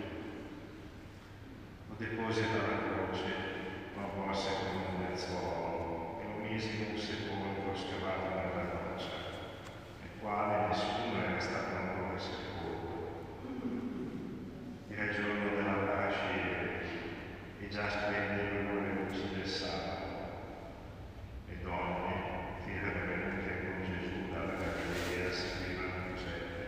Lo 1.87 1.95
depose 1.97 2.41
dalla 2.41 2.81
croce, 2.81 3.29
lo 3.93 4.01
avvolse 4.01 4.49
con 4.57 4.81
un 4.81 5.05
lenzuolo 5.05 6.19
e 6.19 6.25
lo 6.25 6.49
mise 6.49 6.69
in 6.69 6.85
un 6.93 6.97
sepolcro 6.97 7.75
scavato 7.75 8.29
nella 8.35 8.65
roccia, 8.89 9.15
nel 10.01 10.13
quale 10.19 10.67
nessuno 10.67 11.23
era 11.23 11.39
stato 11.39 11.75
ancora 11.75 12.17
sepolto. 12.17 12.89
Era 14.89 15.03
il 15.03 15.13
giorno 15.15 15.55
della 15.55 15.73
parascena 15.73 16.69
e 17.59 17.67
già 17.69 17.87
splendevano 17.87 18.81
le 18.81 18.93
luci 18.93 19.35
del 19.35 19.45
sabato. 19.45 20.09
Le 21.47 21.57
donne 21.63 22.13
che 22.65 22.71
erano 22.71 23.05
venute 23.05 23.51
con 23.61 23.83
Gesù 23.83 24.31
dalla 24.31 24.55
Galilea 24.55 25.31
seguivano 25.31 26.15
Giuseppe. 26.15 26.59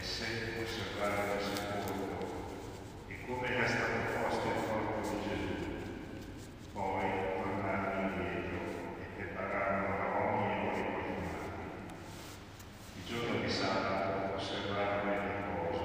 Esse 0.00 0.26
osservarono 0.62 1.34
il 1.34 1.40
sepolcro 1.40 2.24
e 3.08 3.14
come 3.26 3.46
era 3.48 3.66
stato 3.66 3.98
posto 4.20 4.48
il 4.48 4.54
corpo 4.66 5.08
di 5.08 5.16
Gesù. 5.28 5.54
Poi 6.72 7.06
tornarono 7.42 8.00
indietro 8.08 8.58
e 9.00 9.04
prepararono 9.16 9.94
aromi 9.94 10.46
e 10.46 10.54
oli 10.68 10.82
profumati. 10.92 11.90
Il 12.96 13.04
giorno 13.04 13.40
di 13.40 13.50
sabato 13.50 14.36
osservarono 14.36 15.12
il 15.12 15.18
riposo 15.18 15.84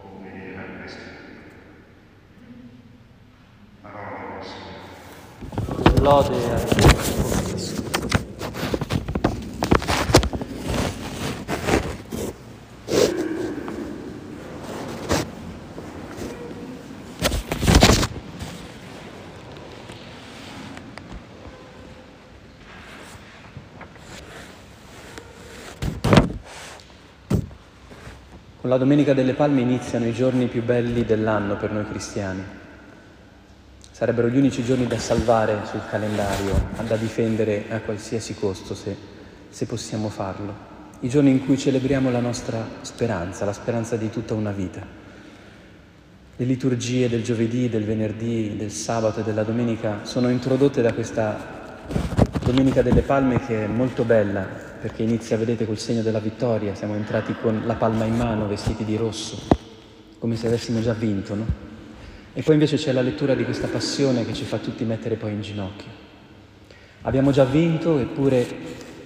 come 0.00 0.28
era 0.52 0.62
prescritto. 0.62 1.16
Parola 3.82 4.34
del 4.34 4.44
Signore. 4.44 5.97
Lode 6.08 6.50
a 6.50 6.58
Cristo. 6.64 7.82
Con 28.56 28.70
la 28.70 28.78
Domenica 28.78 29.12
delle 29.12 29.34
Palme 29.34 29.60
iniziano 29.60 30.06
i 30.06 30.14
giorni 30.14 30.46
più 30.46 30.64
belli 30.64 31.04
dell'anno 31.04 31.58
per 31.58 31.70
noi 31.70 31.86
cristiani. 31.86 32.67
Sarebbero 33.98 34.28
gli 34.28 34.36
unici 34.36 34.62
giorni 34.62 34.86
da 34.86 34.96
salvare 34.96 35.58
sul 35.64 35.82
calendario, 35.90 36.68
da 36.86 36.94
difendere 36.94 37.64
a 37.68 37.80
qualsiasi 37.80 38.36
costo, 38.36 38.76
se, 38.76 38.94
se 39.48 39.66
possiamo 39.66 40.08
farlo. 40.08 40.54
I 41.00 41.08
giorni 41.08 41.30
in 41.30 41.44
cui 41.44 41.58
celebriamo 41.58 42.08
la 42.08 42.20
nostra 42.20 42.64
speranza, 42.82 43.44
la 43.44 43.52
speranza 43.52 43.96
di 43.96 44.08
tutta 44.08 44.34
una 44.34 44.52
vita. 44.52 44.86
Le 46.36 46.44
liturgie 46.44 47.08
del 47.08 47.24
giovedì, 47.24 47.68
del 47.68 47.82
venerdì, 47.82 48.54
del 48.56 48.70
sabato 48.70 49.18
e 49.18 49.22
della 49.24 49.42
domenica 49.42 50.04
sono 50.04 50.28
introdotte 50.28 50.80
da 50.80 50.92
questa 50.92 51.56
Domenica 52.44 52.82
delle 52.82 53.02
Palme 53.02 53.44
che 53.44 53.64
è 53.64 53.66
molto 53.66 54.04
bella 54.04 54.46
perché 54.80 55.02
inizia, 55.02 55.36
vedete, 55.36 55.66
col 55.66 55.76
segno 55.76 56.02
della 56.02 56.20
vittoria, 56.20 56.76
siamo 56.76 56.94
entrati 56.94 57.34
con 57.42 57.62
la 57.66 57.74
palma 57.74 58.04
in 58.04 58.14
mano, 58.14 58.46
vestiti 58.46 58.84
di 58.84 58.94
rosso, 58.94 59.42
come 60.20 60.36
se 60.36 60.46
avessimo 60.46 60.80
già 60.80 60.92
vinto, 60.92 61.34
no? 61.34 61.67
E 62.32 62.42
poi 62.42 62.54
invece 62.54 62.76
c'è 62.76 62.92
la 62.92 63.00
lettura 63.00 63.34
di 63.34 63.44
questa 63.44 63.66
passione 63.66 64.24
che 64.24 64.32
ci 64.32 64.44
fa 64.44 64.58
tutti 64.58 64.84
mettere 64.84 65.16
poi 65.16 65.32
in 65.32 65.40
ginocchio. 65.40 66.06
Abbiamo 67.02 67.30
già 67.30 67.44
vinto, 67.44 67.98
eppure 67.98 68.46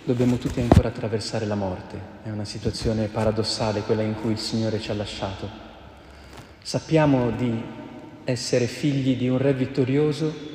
dobbiamo 0.04 0.36
tutti 0.36 0.60
ancora 0.60 0.88
attraversare 0.88 1.46
la 1.46 1.54
morte. 1.54 1.98
È 2.22 2.30
una 2.30 2.44
situazione 2.44 3.06
paradossale 3.06 3.82
quella 3.82 4.02
in 4.02 4.14
cui 4.14 4.32
il 4.32 4.38
Signore 4.38 4.80
ci 4.80 4.90
ha 4.90 4.94
lasciato. 4.94 5.48
Sappiamo 6.62 7.30
di 7.30 7.62
essere 8.24 8.66
figli 8.66 9.16
di 9.16 9.28
un 9.28 9.38
re 9.38 9.52
vittorioso, 9.54 10.50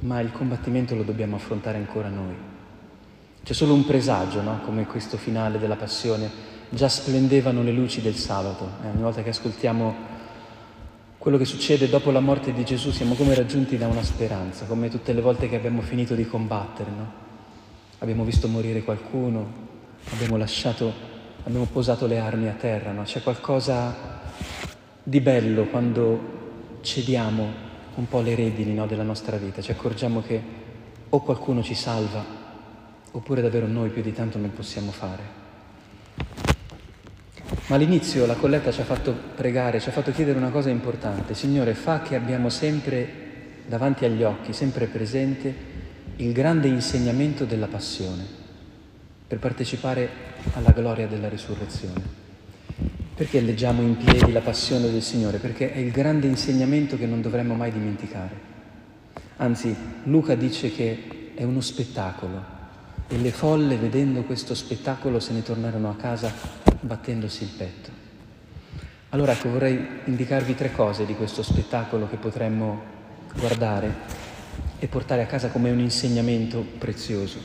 ma 0.00 0.20
il 0.20 0.32
combattimento 0.32 0.94
lo 0.94 1.02
dobbiamo 1.02 1.36
affrontare 1.36 1.78
ancora 1.78 2.08
noi. 2.08 2.34
C'è 3.42 3.52
solo 3.52 3.74
un 3.74 3.84
presagio, 3.84 4.42
no? 4.42 4.60
come 4.64 4.86
questo 4.86 5.16
finale 5.16 5.58
della 5.58 5.76
passione. 5.76 6.48
Già 6.68 6.88
splendevano 6.88 7.62
le 7.62 7.72
luci 7.72 8.00
del 8.00 8.14
sabato. 8.14 8.68
E 8.82 8.88
ogni 8.88 9.02
volta 9.02 9.22
che 9.22 9.30
ascoltiamo 9.30 10.18
quello 11.20 11.36
che 11.36 11.44
succede 11.44 11.90
dopo 11.90 12.10
la 12.10 12.20
morte 12.20 12.50
di 12.50 12.64
Gesù 12.64 12.90
siamo 12.90 13.14
come 13.14 13.34
raggiunti 13.34 13.76
da 13.76 13.86
una 13.86 14.02
speranza, 14.02 14.64
come 14.64 14.88
tutte 14.88 15.12
le 15.12 15.20
volte 15.20 15.50
che 15.50 15.56
abbiamo 15.56 15.82
finito 15.82 16.14
di 16.14 16.26
combattere, 16.26 16.90
no? 16.96 17.12
Abbiamo 17.98 18.24
visto 18.24 18.48
morire 18.48 18.82
qualcuno, 18.82 19.46
abbiamo 20.14 20.38
lasciato, 20.38 20.90
abbiamo 21.44 21.66
posato 21.66 22.06
le 22.06 22.18
armi 22.18 22.48
a 22.48 22.52
terra, 22.52 22.92
no? 22.92 23.02
C'è 23.02 23.22
qualcosa 23.22 23.94
di 25.02 25.20
bello 25.20 25.64
quando 25.64 26.78
cediamo 26.80 27.52
un 27.96 28.08
po' 28.08 28.22
le 28.22 28.34
redini 28.34 28.72
no, 28.72 28.86
della 28.86 29.02
nostra 29.02 29.36
vita, 29.36 29.60
ci 29.60 29.72
accorgiamo 29.72 30.22
che 30.22 30.42
o 31.10 31.20
qualcuno 31.20 31.62
ci 31.62 31.74
salva, 31.74 32.24
oppure 33.10 33.42
davvero 33.42 33.66
noi 33.66 33.90
più 33.90 34.00
di 34.00 34.14
tanto 34.14 34.38
non 34.38 34.54
possiamo 34.54 34.90
fare. 34.90 35.39
Ma 37.70 37.76
all'inizio 37.76 38.26
la 38.26 38.34
colletta 38.34 38.72
ci 38.72 38.80
ha 38.80 38.84
fatto 38.84 39.16
pregare, 39.36 39.78
ci 39.78 39.88
ha 39.90 39.92
fatto 39.92 40.10
chiedere 40.10 40.36
una 40.36 40.50
cosa 40.50 40.70
importante. 40.70 41.34
Signore, 41.34 41.74
fa 41.74 42.02
che 42.02 42.16
abbiamo 42.16 42.48
sempre 42.48 43.08
davanti 43.64 44.04
agli 44.04 44.24
occhi, 44.24 44.52
sempre 44.52 44.86
presente, 44.86 45.54
il 46.16 46.32
grande 46.32 46.66
insegnamento 46.66 47.44
della 47.44 47.68
passione, 47.68 48.24
per 49.24 49.38
partecipare 49.38 50.08
alla 50.54 50.72
gloria 50.72 51.06
della 51.06 51.28
risurrezione. 51.28 52.02
Perché 53.14 53.40
leggiamo 53.40 53.82
in 53.82 53.96
piedi 53.96 54.32
la 54.32 54.40
passione 54.40 54.90
del 54.90 55.02
Signore? 55.02 55.38
Perché 55.38 55.72
è 55.72 55.78
il 55.78 55.92
grande 55.92 56.26
insegnamento 56.26 56.98
che 56.98 57.06
non 57.06 57.22
dovremmo 57.22 57.54
mai 57.54 57.70
dimenticare. 57.70 58.34
Anzi, 59.36 59.72
Luca 60.04 60.34
dice 60.34 60.72
che 60.72 61.30
è 61.36 61.44
uno 61.44 61.60
spettacolo 61.60 62.58
e 63.12 63.18
le 63.18 63.32
folle 63.32 63.76
vedendo 63.76 64.22
questo 64.22 64.54
spettacolo 64.54 65.18
se 65.18 65.32
ne 65.32 65.42
tornarono 65.42 65.90
a 65.90 65.96
casa 65.96 66.32
battendosi 66.80 67.42
il 67.42 67.50
petto. 67.50 67.90
Allora 69.08 69.32
ecco, 69.32 69.50
vorrei 69.50 69.84
indicarvi 70.04 70.54
tre 70.54 70.70
cose 70.70 71.04
di 71.04 71.16
questo 71.16 71.42
spettacolo 71.42 72.08
che 72.08 72.16
potremmo 72.16 72.80
guardare 73.36 73.92
e 74.78 74.86
portare 74.86 75.22
a 75.22 75.26
casa 75.26 75.48
come 75.48 75.72
un 75.72 75.80
insegnamento 75.80 76.64
prezioso. 76.78 77.38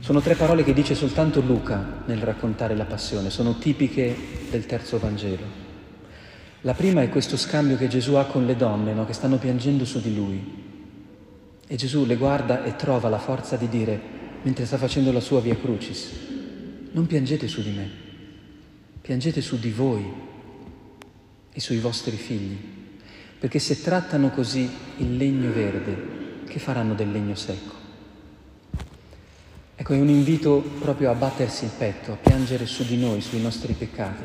Sono 0.00 0.20
tre 0.20 0.34
parole 0.34 0.62
che 0.62 0.74
dice 0.74 0.94
soltanto 0.94 1.40
Luca 1.40 2.02
nel 2.04 2.20
raccontare 2.20 2.76
la 2.76 2.84
passione, 2.84 3.30
sono 3.30 3.56
tipiche 3.56 4.14
del 4.50 4.66
terzo 4.66 4.98
Vangelo. 4.98 5.60
La 6.60 6.74
prima 6.74 7.00
è 7.00 7.08
questo 7.08 7.38
scambio 7.38 7.78
che 7.78 7.88
Gesù 7.88 8.14
ha 8.14 8.26
con 8.26 8.44
le 8.44 8.56
donne, 8.56 8.92
no? 8.92 9.06
che 9.06 9.14
stanno 9.14 9.38
piangendo 9.38 9.86
su 9.86 10.02
di 10.02 10.14
lui. 10.14 10.71
E 11.72 11.76
Gesù 11.76 12.04
le 12.04 12.16
guarda 12.16 12.64
e 12.64 12.76
trova 12.76 13.08
la 13.08 13.18
forza 13.18 13.56
di 13.56 13.66
dire, 13.66 13.98
mentre 14.42 14.66
sta 14.66 14.76
facendo 14.76 15.10
la 15.10 15.20
sua 15.20 15.40
via 15.40 15.56
crucis, 15.56 16.10
non 16.90 17.06
piangete 17.06 17.48
su 17.48 17.62
di 17.62 17.70
me, 17.70 17.88
piangete 19.00 19.40
su 19.40 19.58
di 19.58 19.70
voi 19.70 20.04
e 21.50 21.60
sui 21.60 21.78
vostri 21.78 22.14
figli, 22.16 22.58
perché 23.38 23.58
se 23.58 23.80
trattano 23.80 24.28
così 24.32 24.68
il 24.98 25.16
legno 25.16 25.50
verde, 25.50 26.44
che 26.46 26.58
faranno 26.58 26.92
del 26.92 27.10
legno 27.10 27.36
secco? 27.36 27.74
Ecco, 29.74 29.94
è 29.94 29.98
un 29.98 30.10
invito 30.10 30.62
proprio 30.78 31.10
a 31.10 31.14
battersi 31.14 31.64
il 31.64 31.70
petto, 31.74 32.12
a 32.12 32.16
piangere 32.16 32.66
su 32.66 32.84
di 32.84 32.98
noi, 32.98 33.22
sui 33.22 33.40
nostri 33.40 33.72
peccati. 33.72 34.22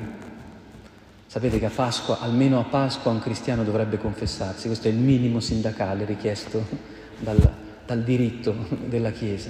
Sapete 1.28 1.60
che 1.60 1.66
a 1.68 1.72
Pasqua, 1.74 2.20
almeno 2.20 2.60
a 2.60 2.66
Pasqua, 2.66 3.10
un 3.10 3.22
cristiano 3.22 3.64
dovrebbe 3.64 3.98
confessarsi, 3.98 4.68
questo 4.68 4.90
è 4.90 4.92
il 4.92 4.98
minimo 4.98 5.40
sindacale 5.40 6.04
richiesto 6.04 6.97
dal, 7.20 7.54
dal 7.86 8.04
diritto 8.04 8.56
della 8.86 9.12
Chiesa. 9.12 9.50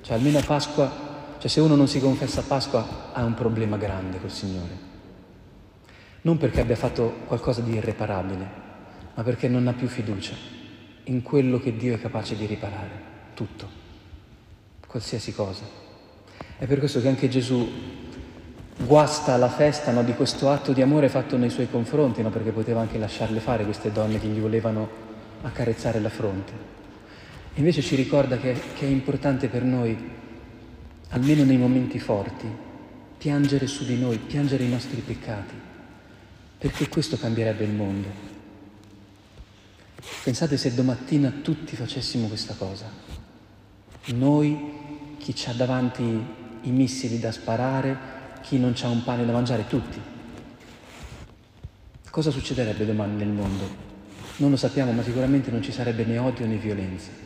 Cioè 0.00 0.16
almeno 0.16 0.38
a 0.38 0.42
Pasqua, 0.42 0.90
cioè 1.38 1.48
se 1.48 1.60
uno 1.60 1.74
non 1.74 1.88
si 1.88 2.00
confessa 2.00 2.40
a 2.40 2.44
Pasqua 2.44 3.12
ha 3.12 3.24
un 3.24 3.34
problema 3.34 3.76
grande 3.76 4.20
col 4.20 4.30
Signore. 4.30 4.84
Non 6.22 6.38
perché 6.38 6.60
abbia 6.60 6.76
fatto 6.76 7.20
qualcosa 7.26 7.60
di 7.60 7.74
irreparabile, 7.74 8.48
ma 9.14 9.22
perché 9.22 9.48
non 9.48 9.66
ha 9.68 9.72
più 9.72 9.88
fiducia 9.88 10.34
in 11.04 11.22
quello 11.22 11.60
che 11.60 11.76
Dio 11.76 11.94
è 11.94 12.00
capace 12.00 12.36
di 12.36 12.46
riparare, 12.46 13.00
tutto. 13.34 13.84
qualsiasi 14.86 15.34
cosa. 15.34 15.64
È 16.58 16.66
per 16.66 16.78
questo 16.78 17.00
che 17.00 17.08
anche 17.08 17.28
Gesù 17.28 17.68
guasta 18.78 19.36
la 19.36 19.48
festa 19.48 19.92
no, 19.92 20.02
di 20.02 20.14
questo 20.14 20.50
atto 20.50 20.72
di 20.72 20.82
amore 20.82 21.08
fatto 21.08 21.36
nei 21.36 21.50
suoi 21.50 21.68
confronti, 21.70 22.22
no, 22.22 22.30
perché 22.30 22.50
poteva 22.50 22.80
anche 22.80 22.98
lasciarle 22.98 23.40
fare 23.40 23.64
queste 23.64 23.92
donne 23.92 24.18
che 24.18 24.26
gli 24.26 24.40
volevano 24.40 24.88
accarezzare 25.42 26.00
la 26.00 26.08
fronte. 26.08 26.74
Invece 27.56 27.80
ci 27.80 27.94
ricorda 27.94 28.36
che, 28.38 28.54
che 28.74 28.86
è 28.86 28.90
importante 28.90 29.48
per 29.48 29.62
noi, 29.62 29.96
almeno 31.08 31.42
nei 31.42 31.56
momenti 31.56 31.98
forti, 31.98 32.46
piangere 33.16 33.66
su 33.66 33.86
di 33.86 33.98
noi, 33.98 34.18
piangere 34.18 34.64
i 34.64 34.68
nostri 34.68 35.00
peccati, 35.00 35.54
perché 36.58 36.88
questo 36.88 37.16
cambierebbe 37.16 37.64
il 37.64 37.72
mondo. 37.72 38.08
Pensate 40.22 40.58
se 40.58 40.74
domattina 40.74 41.30
tutti 41.42 41.76
facessimo 41.76 42.28
questa 42.28 42.54
cosa. 42.54 42.90
Noi, 44.06 45.16
chi 45.18 45.34
ha 45.46 45.52
davanti 45.52 46.02
i 46.02 46.70
missili 46.70 47.18
da 47.18 47.32
sparare, 47.32 47.96
chi 48.42 48.58
non 48.58 48.74
ha 48.80 48.88
un 48.88 49.02
pane 49.02 49.24
da 49.24 49.32
mangiare, 49.32 49.66
tutti. 49.66 49.98
Cosa 52.10 52.30
succederebbe 52.30 52.84
domani 52.84 53.16
nel 53.16 53.28
mondo? 53.28 53.84
Non 54.36 54.50
lo 54.50 54.56
sappiamo, 54.56 54.92
ma 54.92 55.02
sicuramente 55.02 55.50
non 55.50 55.62
ci 55.62 55.72
sarebbe 55.72 56.04
né 56.04 56.18
odio 56.18 56.46
né 56.46 56.56
violenza. 56.56 57.24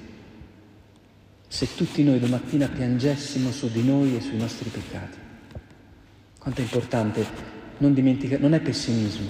Se 1.52 1.74
tutti 1.74 2.04
noi 2.04 2.20
domattina 2.20 2.68
piangessimo 2.68 3.50
su 3.50 3.72
di 3.72 3.82
noi 3.82 4.16
e 4.16 4.20
sui 4.20 4.36
nostri 4.36 4.68
peccati. 4.68 5.18
Quanto 6.38 6.60
è 6.60 6.62
importante 6.62 7.26
non 7.78 7.92
dimenticare, 7.92 8.40
non 8.40 8.54
è 8.54 8.60
pessimismo, 8.60 9.28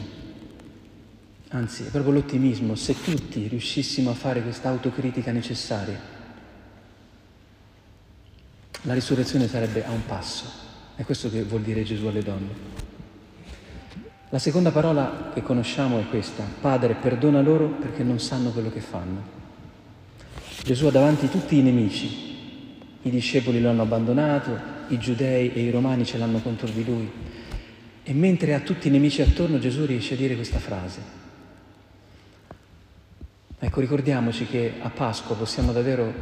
anzi 1.49 1.85
è 1.85 1.87
proprio 1.87 2.13
l'ottimismo, 2.13 2.75
se 2.75 3.01
tutti 3.03 3.49
riuscissimo 3.49 4.11
a 4.11 4.15
fare 4.15 4.43
questa 4.43 4.69
autocritica 4.69 5.33
necessaria, 5.33 5.99
la 8.83 8.93
risurrezione 8.93 9.49
sarebbe 9.49 9.83
a 9.87 9.91
un 9.91 10.05
passo. 10.05 10.45
È 10.97 11.05
questo 11.05 11.31
che 11.31 11.43
vuol 11.43 11.63
dire 11.63 11.85
Gesù 11.85 12.05
alle 12.07 12.23
donne. 12.23 12.53
La 14.29 14.39
seconda 14.39 14.71
parola 14.71 15.31
che 15.33 15.43
conosciamo 15.43 15.99
è 15.99 16.07
questa, 16.07 16.45
Padre, 16.61 16.97
perdona 16.97 17.41
loro 17.41 17.69
perché 17.69 18.03
non 18.03 18.21
sanno 18.21 18.51
quello 18.51 18.71
che 18.71 18.81
fanno. 18.81 19.40
Gesù 20.63 20.87
ha 20.87 20.91
davanti 20.91 21.29
tutti 21.29 21.57
i 21.57 21.63
nemici, 21.63 22.29
i 23.03 23.11
discepoli 23.11 23.61
lo 23.61 23.71
hanno 23.71 23.83
abbandonato, 23.83 24.79
i 24.89 24.99
giudei 24.99 25.53
e 25.53 25.61
i 25.61 25.71
romani 25.71 26.05
ce 26.05 26.19
l'hanno 26.19 26.41
contro 26.41 26.69
di 26.69 26.85
lui. 26.85 27.11
E 28.03 28.13
mentre 28.13 28.55
ha 28.55 28.61
tutti 28.61 28.89
i 28.89 28.91
nemici 28.91 29.23
attorno 29.23 29.59
Gesù 29.59 29.87
riesce 29.87 30.15
a 30.15 30.17
dire 30.17 30.35
questa 30.35 30.59
frase. 30.59 31.19
Ecco, 33.59 33.81
ricordiamoci 33.81 34.47
che 34.47 34.75
a 34.81 34.91
Pasqua 34.91 35.37
possiamo 35.37 35.73
davvero 35.73 36.13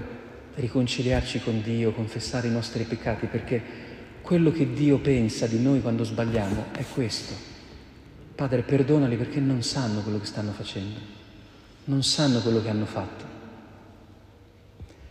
riconciliarci 0.55 1.41
con 1.41 1.63
Dio, 1.63 1.93
confessare 1.93 2.49
i 2.49 2.53
nostri 2.53 2.85
peccati, 2.85 3.27
perché 3.27 3.63
quello 4.23 4.51
che 4.53 4.73
Dio 4.73 4.99
pensa 4.99 5.47
di 5.47 5.61
noi 5.61 5.81
quando 5.81 6.05
sbagliamo 6.05 6.67
è 6.73 6.85
questo. 6.93 7.35
Padre, 8.35 8.63
perdonali 8.63 9.17
perché 9.17 9.41
non 9.41 9.63
sanno 9.63 10.01
quello 10.01 10.21
che 10.21 10.27
stanno 10.27 10.53
facendo, 10.53 10.99
non 11.85 12.03
sanno 12.03 12.41
quello 12.41 12.63
che 12.63 12.69
hanno 12.69 12.87
fatto. 12.87 13.38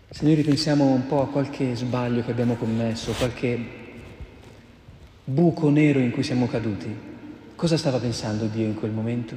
Se 0.10 0.24
noi 0.24 0.36
ripensiamo 0.36 0.86
un 0.86 1.08
po' 1.08 1.22
a 1.22 1.28
qualche 1.28 1.76
sbaglio 1.76 2.24
che 2.24 2.32
abbiamo 2.32 2.56
commesso, 2.56 3.12
qualche 3.14 3.60
buco 5.24 5.70
nero 5.70 6.00
in 6.00 6.12
cui 6.12 6.24
siamo 6.24 6.48
caduti, 6.48 6.96
cosa 7.56 7.78
stava 7.78 7.98
pensando 7.98 8.46
Dio 8.46 8.66
in 8.66 8.76
quel 8.76 8.92
momento? 8.92 9.36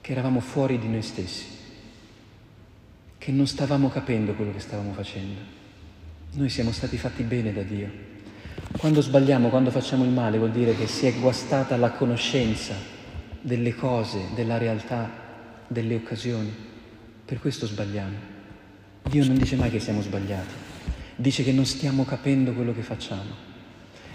Che 0.00 0.12
eravamo 0.12 0.40
fuori 0.40 0.78
di 0.78 0.88
noi 0.88 1.02
stessi, 1.02 1.44
che 3.18 3.32
non 3.32 3.46
stavamo 3.46 3.88
capendo 3.88 4.34
quello 4.34 4.52
che 4.52 4.60
stavamo 4.60 4.92
facendo. 4.92 5.40
Noi 6.32 6.48
siamo 6.48 6.72
stati 6.72 6.96
fatti 6.96 7.22
bene 7.22 7.52
da 7.52 7.62
Dio 7.62 8.10
quando 8.78 9.00
sbagliamo, 9.00 9.48
quando 9.48 9.70
facciamo 9.70 10.04
il 10.04 10.10
male, 10.10 10.38
vuol 10.38 10.50
dire 10.50 10.74
che 10.74 10.86
si 10.86 11.06
è 11.06 11.12
guastata 11.20 11.76
la 11.76 11.92
conoscenza 11.92 12.74
delle 13.40 13.74
cose, 13.74 14.28
della 14.34 14.58
realtà, 14.58 15.10
delle 15.68 15.94
occasioni. 15.94 16.52
Per 17.24 17.38
questo 17.38 17.66
sbagliamo. 17.66 18.31
Dio 19.08 19.24
non 19.26 19.36
dice 19.36 19.56
mai 19.56 19.70
che 19.70 19.80
siamo 19.80 20.00
sbagliati, 20.00 20.54
dice 21.16 21.44
che 21.44 21.52
non 21.52 21.66
stiamo 21.66 22.04
capendo 22.04 22.52
quello 22.52 22.72
che 22.72 22.82
facciamo 22.82 23.50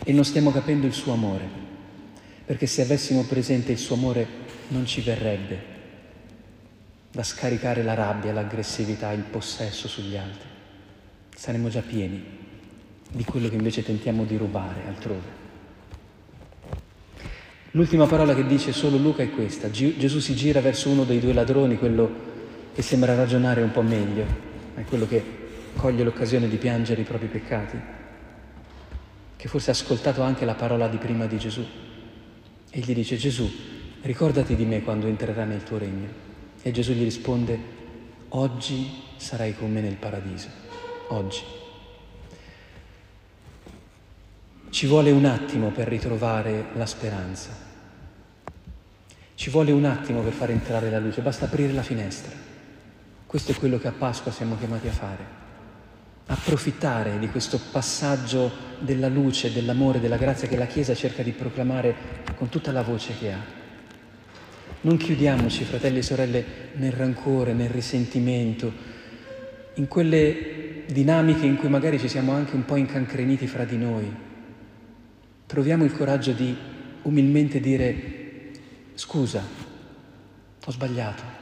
e 0.03 0.11
non 0.13 0.23
stiamo 0.23 0.51
capendo 0.51 0.85
il 0.87 0.93
suo 0.93 1.13
amore, 1.13 1.47
perché 2.45 2.65
se 2.65 2.81
avessimo 2.81 3.23
presente 3.23 3.71
il 3.71 3.77
suo 3.77 3.95
amore 3.95 4.27
non 4.69 4.85
ci 4.85 5.01
verrebbe 5.01 5.75
da 7.11 7.23
scaricare 7.23 7.83
la 7.83 7.93
rabbia, 7.93 8.31
l'aggressività, 8.31 9.11
il 9.11 9.23
possesso 9.23 9.87
sugli 9.87 10.15
altri. 10.15 10.47
Saremmo 11.35 11.69
già 11.69 11.81
pieni 11.81 12.23
di 13.09 13.23
quello 13.23 13.49
che 13.49 13.55
invece 13.55 13.83
tentiamo 13.83 14.23
di 14.23 14.37
rubare 14.37 14.81
altrove. 14.87 15.35
L'ultima 17.71 18.05
parola 18.05 18.33
che 18.33 18.45
dice 18.45 18.71
solo 18.71 18.97
Luca 18.97 19.23
è 19.23 19.29
questa. 19.29 19.69
Gesù 19.69 20.19
si 20.19 20.35
gira 20.35 20.61
verso 20.61 20.89
uno 20.89 21.03
dei 21.03 21.19
due 21.19 21.33
ladroni, 21.33 21.77
quello 21.77 22.25
che 22.73 22.81
sembra 22.81 23.15
ragionare 23.15 23.61
un 23.61 23.71
po' 23.71 23.81
meglio, 23.81 24.25
è 24.77 24.85
quello 24.85 25.07
che 25.07 25.23
coglie 25.75 26.03
l'occasione 26.03 26.47
di 26.47 26.57
piangere 26.57 27.01
i 27.01 27.03
propri 27.03 27.27
peccati, 27.27 27.79
che 29.35 29.47
forse 29.47 29.71
ha 29.71 29.73
ascoltato 29.73 30.21
anche 30.21 30.45
la 30.45 30.53
parola 30.53 30.87
di 30.87 30.97
prima 30.97 31.25
di 31.25 31.37
Gesù. 31.39 31.65
E 32.69 32.79
gli 32.79 32.93
dice 32.93 33.17
Gesù, 33.17 33.49
ricordati 34.01 34.55
di 34.55 34.65
me 34.65 34.83
quando 34.83 35.07
entrerà 35.07 35.45
nel 35.45 35.63
tuo 35.63 35.79
regno. 35.79 36.25
E 36.61 36.71
Gesù 36.71 36.91
gli 36.91 37.03
risponde, 37.03 37.59
oggi 38.29 39.01
sarai 39.15 39.55
con 39.55 39.71
me 39.71 39.81
nel 39.81 39.95
paradiso, 39.95 40.49
oggi. 41.09 41.41
Ci 44.69 44.85
vuole 44.85 45.09
un 45.09 45.25
attimo 45.25 45.71
per 45.71 45.87
ritrovare 45.87 46.67
la 46.73 46.85
speranza. 46.85 47.65
Ci 49.33 49.49
vuole 49.49 49.71
un 49.71 49.85
attimo 49.85 50.21
per 50.21 50.33
far 50.33 50.51
entrare 50.51 50.91
la 50.91 50.99
luce, 50.99 51.21
basta 51.21 51.45
aprire 51.45 51.73
la 51.73 51.83
finestra. 51.83 52.46
Questo 53.27 53.51
è 53.51 53.55
quello 53.55 53.77
che 53.77 53.89
a 53.89 53.91
Pasqua 53.91 54.31
siamo 54.31 54.57
chiamati 54.57 54.87
a 54.87 54.91
fare. 54.91 55.25
Approfittare 56.27 57.19
di 57.19 57.27
questo 57.27 57.59
passaggio 57.71 58.49
della 58.79 59.09
luce, 59.09 59.51
dell'amore, 59.51 59.99
della 59.99 60.15
grazia 60.15 60.47
che 60.47 60.55
la 60.55 60.65
Chiesa 60.65 60.95
cerca 60.95 61.23
di 61.23 61.31
proclamare 61.31 61.93
con 62.35 62.47
tutta 62.47 62.71
la 62.71 62.83
voce 62.83 63.17
che 63.19 63.31
ha. 63.33 63.39
Non 64.81 64.95
chiudiamoci, 64.95 65.65
fratelli 65.65 65.97
e 65.97 66.03
sorelle, 66.03 66.45
nel 66.75 66.93
rancore, 66.93 67.51
nel 67.51 67.69
risentimento, 67.69 68.71
in 69.73 69.89
quelle 69.89 70.83
dinamiche 70.87 71.45
in 71.45 71.57
cui 71.57 71.67
magari 71.67 71.99
ci 71.99 72.07
siamo 72.07 72.31
anche 72.31 72.55
un 72.55 72.63
po' 72.63 72.77
incancreniti 72.77 73.45
fra 73.45 73.65
di 73.65 73.77
noi, 73.77 74.09
troviamo 75.45 75.83
il 75.83 75.91
coraggio 75.91 76.31
di 76.31 76.55
umilmente 77.01 77.59
dire 77.59 78.51
scusa, 78.93 79.43
ho 80.63 80.71
sbagliato, 80.71 81.36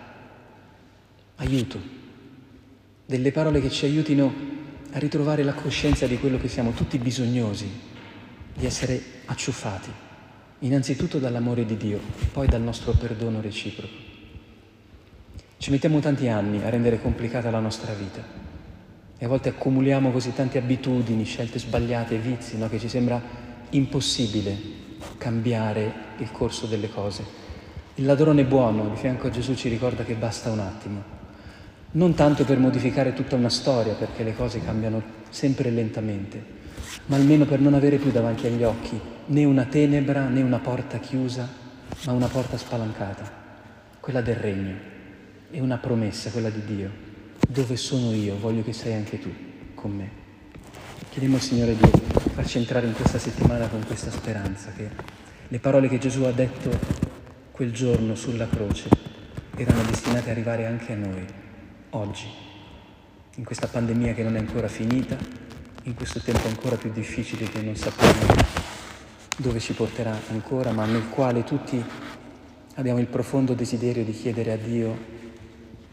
aiuto, 1.36 1.80
delle 3.06 3.32
parole 3.32 3.62
che 3.62 3.70
ci 3.70 3.86
aiutino 3.86 4.34
a 4.92 5.00
ritrovare 5.00 5.44
la 5.44 5.54
coscienza 5.54 6.08
di 6.08 6.18
quello 6.18 6.38
che 6.38 6.48
siamo 6.48 6.72
tutti 6.72 6.98
bisognosi, 6.98 7.70
di 8.54 8.66
essere 8.66 9.02
acciuffati, 9.26 9.90
innanzitutto 10.60 11.20
dall'amore 11.20 11.66
di 11.66 11.76
Dio, 11.78 12.00
poi 12.32 12.48
dal 12.48 12.62
nostro 12.62 12.94
perdono 12.94 13.42
reciproco. 13.42 14.04
Ci 15.58 15.72
mettiamo 15.72 16.00
tanti 16.00 16.28
anni 16.28 16.64
a 16.64 16.70
rendere 16.70 17.02
complicata 17.02 17.50
la 17.50 17.60
nostra 17.60 17.94
vita 17.94 18.24
e 19.18 19.26
a 19.26 19.28
volte 19.28 19.50
accumuliamo 19.50 20.12
così 20.12 20.34
tante 20.34 20.58
abitudini, 20.58 21.24
scelte 21.24 21.60
sbagliate, 21.60 22.18
vizi, 22.18 22.58
no? 22.58 22.70
che 22.70 22.80
ci 22.80 22.90
sembra 22.90 23.22
impossibile 23.72 24.56
cambiare 25.18 25.94
il 26.18 26.32
corso 26.32 26.66
delle 26.68 26.90
cose. 26.90 27.24
Il 27.96 28.06
ladrone 28.06 28.44
buono 28.44 28.90
di 28.90 28.96
fianco 28.98 29.28
a 29.28 29.30
Gesù 29.30 29.56
ci 29.56 29.70
ricorda 29.70 30.04
che 30.04 30.16
basta 30.16 30.52
un 30.52 30.60
attimo, 30.60 31.04
non 31.96 32.14
tanto 32.14 32.44
per 32.44 32.58
modificare 32.58 33.14
tutta 33.14 33.36
una 33.36 33.50
storia, 33.50 33.94
perché 33.94 34.24
le 34.24 34.36
cose 34.36 34.62
cambiano 34.64 35.02
sempre 35.30 35.70
lentamente, 35.70 36.44
ma 37.06 37.16
almeno 37.16 37.46
per 37.46 37.60
non 37.60 37.74
avere 37.74 37.98
più 37.98 38.12
davanti 38.12 38.48
agli 38.48 38.64
occhi 38.64 39.00
né 39.28 39.44
una 39.44 39.66
tenebra 39.66 40.28
né 40.28 40.42
una 40.42 40.60
porta 40.60 41.00
chiusa, 41.00 41.48
ma 42.06 42.12
una 42.12 42.28
porta 42.28 42.58
spalancata, 42.58 43.32
quella 44.00 44.22
del 44.22 44.36
regno 44.36 44.76
e 45.52 45.60
una 45.62 45.78
promessa, 45.78 46.32
quella 46.32 46.50
di 46.50 46.64
Dio. 46.66 47.04
Dove 47.48 47.78
sono 47.78 48.12
io, 48.14 48.38
voglio 48.38 48.64
che 48.64 48.74
sei 48.74 48.94
anche 48.94 49.20
tu 49.20 49.30
con 49.74 49.92
me. 49.92 50.24
Chiediamo 51.10 51.36
al 51.36 51.42
Signore 51.42 51.76
di 51.76 51.90
farci 52.34 52.58
entrare 52.58 52.88
in 52.88 52.94
questa 52.94 53.20
settimana 53.20 53.68
con 53.68 53.86
questa 53.86 54.12
speranza 54.12 54.72
che 54.76 54.90
le 55.48 55.60
parole 55.60 55.88
che 55.88 55.98
Gesù 55.98 56.24
ha 56.24 56.32
detto 56.32 56.70
quel 57.52 57.72
giorno 57.72 58.16
sulla 58.16 58.48
croce 58.48 58.90
erano 59.56 59.84
destinate 59.84 60.30
ad 60.30 60.36
arrivare 60.36 60.66
anche 60.66 60.92
a 60.92 60.96
noi, 60.96 61.26
oggi, 61.96 62.28
in 63.36 63.44
questa 63.44 63.68
pandemia 63.68 64.14
che 64.14 64.24
non 64.24 64.36
è 64.36 64.40
ancora 64.40 64.68
finita, 64.68 65.18
in 65.84 65.96
questo 65.96 66.20
tempo 66.20 66.48
ancora 66.48 66.76
più 66.76 66.92
difficile 66.92 67.48
che 67.48 67.62
non 67.62 67.76
sappiamo 67.76 68.34
dove 69.38 69.60
ci 69.60 69.74
porterà 69.74 70.18
ancora, 70.30 70.72
ma 70.72 70.86
nel 70.86 71.10
quale 71.10 71.44
tutti 71.44 71.84
abbiamo 72.76 73.00
il 73.00 73.08
profondo 73.08 73.54
desiderio 73.54 74.04
di 74.04 74.12
chiedere 74.12 74.52
a 74.52 74.58
Dio 74.58 75.14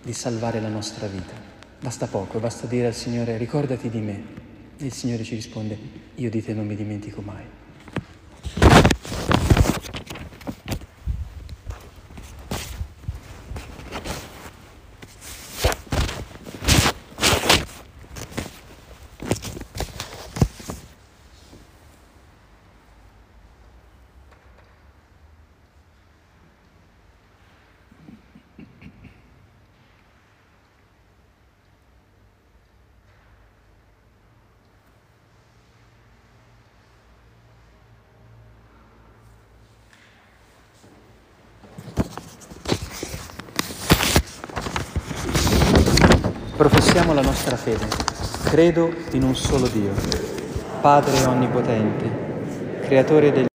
di 0.02 0.12
salvare 0.12 0.60
la 0.60 0.68
nostra 0.68 1.06
vita. 1.06 1.34
Basta 1.80 2.06
poco, 2.06 2.38
basta 2.38 2.66
dire 2.66 2.86
al 2.86 2.94
Signore 2.94 3.36
ricordati 3.36 3.88
di 3.88 3.98
me 3.98 4.22
E 4.76 4.86
il 4.86 4.92
Signore 4.92 5.24
ci 5.24 5.34
risponde, 5.34 5.76
io 6.14 6.30
di 6.30 6.42
te 6.42 6.54
non 6.54 6.66
mi 6.66 6.76
dimentico 6.76 7.20
mai. 7.20 7.61
Professiamo 46.62 47.12
la 47.12 47.22
nostra 47.22 47.56
fede. 47.56 47.88
Credo 48.44 48.94
in 49.14 49.24
un 49.24 49.34
solo 49.34 49.66
Dio, 49.66 49.90
Padre 50.80 51.24
Onnipotente, 51.24 52.08
Creatore 52.82 53.32
del 53.32 53.46